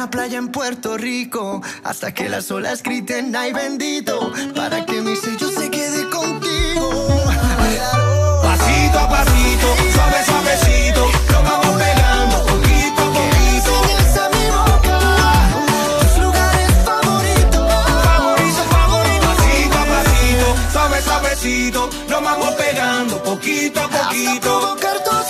Una 0.00 0.10
playa 0.10 0.38
en 0.38 0.48
Puerto 0.48 0.96
Rico. 0.96 1.60
Hasta 1.84 2.14
que 2.14 2.30
las 2.30 2.50
olas 2.50 2.82
griten, 2.82 3.36
ay 3.36 3.52
bendito. 3.52 4.32
Para 4.56 4.86
que 4.86 5.02
mi 5.02 5.14
sello 5.14 5.50
se 5.50 5.70
quede 5.70 6.08
contigo. 6.08 7.06
Pasito 8.42 8.98
a 8.98 9.08
pasito, 9.10 9.66
suave, 9.92 10.24
suavecito. 10.24 11.04
Nos 11.30 11.42
vamos 11.44 11.82
pegando 11.82 12.46
poquito 12.46 13.02
a 13.02 13.12
poquito. 13.12 13.72
Enseñas 13.90 14.16
a 14.16 14.28
mi 14.30 14.46
boca 14.56 14.98
tus 16.00 16.22
lugares 16.24 16.70
favoritos. 16.86 17.66
Favorito, 18.08 18.62
favorito. 18.72 19.26
Pasito 19.26 19.76
a 19.76 19.84
pasito, 19.84 20.48
suave, 20.72 21.02
suavecito. 21.02 21.90
Nos 22.08 22.22
vamos 22.22 22.50
pegando 22.54 23.22
poquito 23.22 23.80
a 23.80 23.88
poquito. 23.88 24.40
provocar 24.40 25.04
tus 25.04 25.29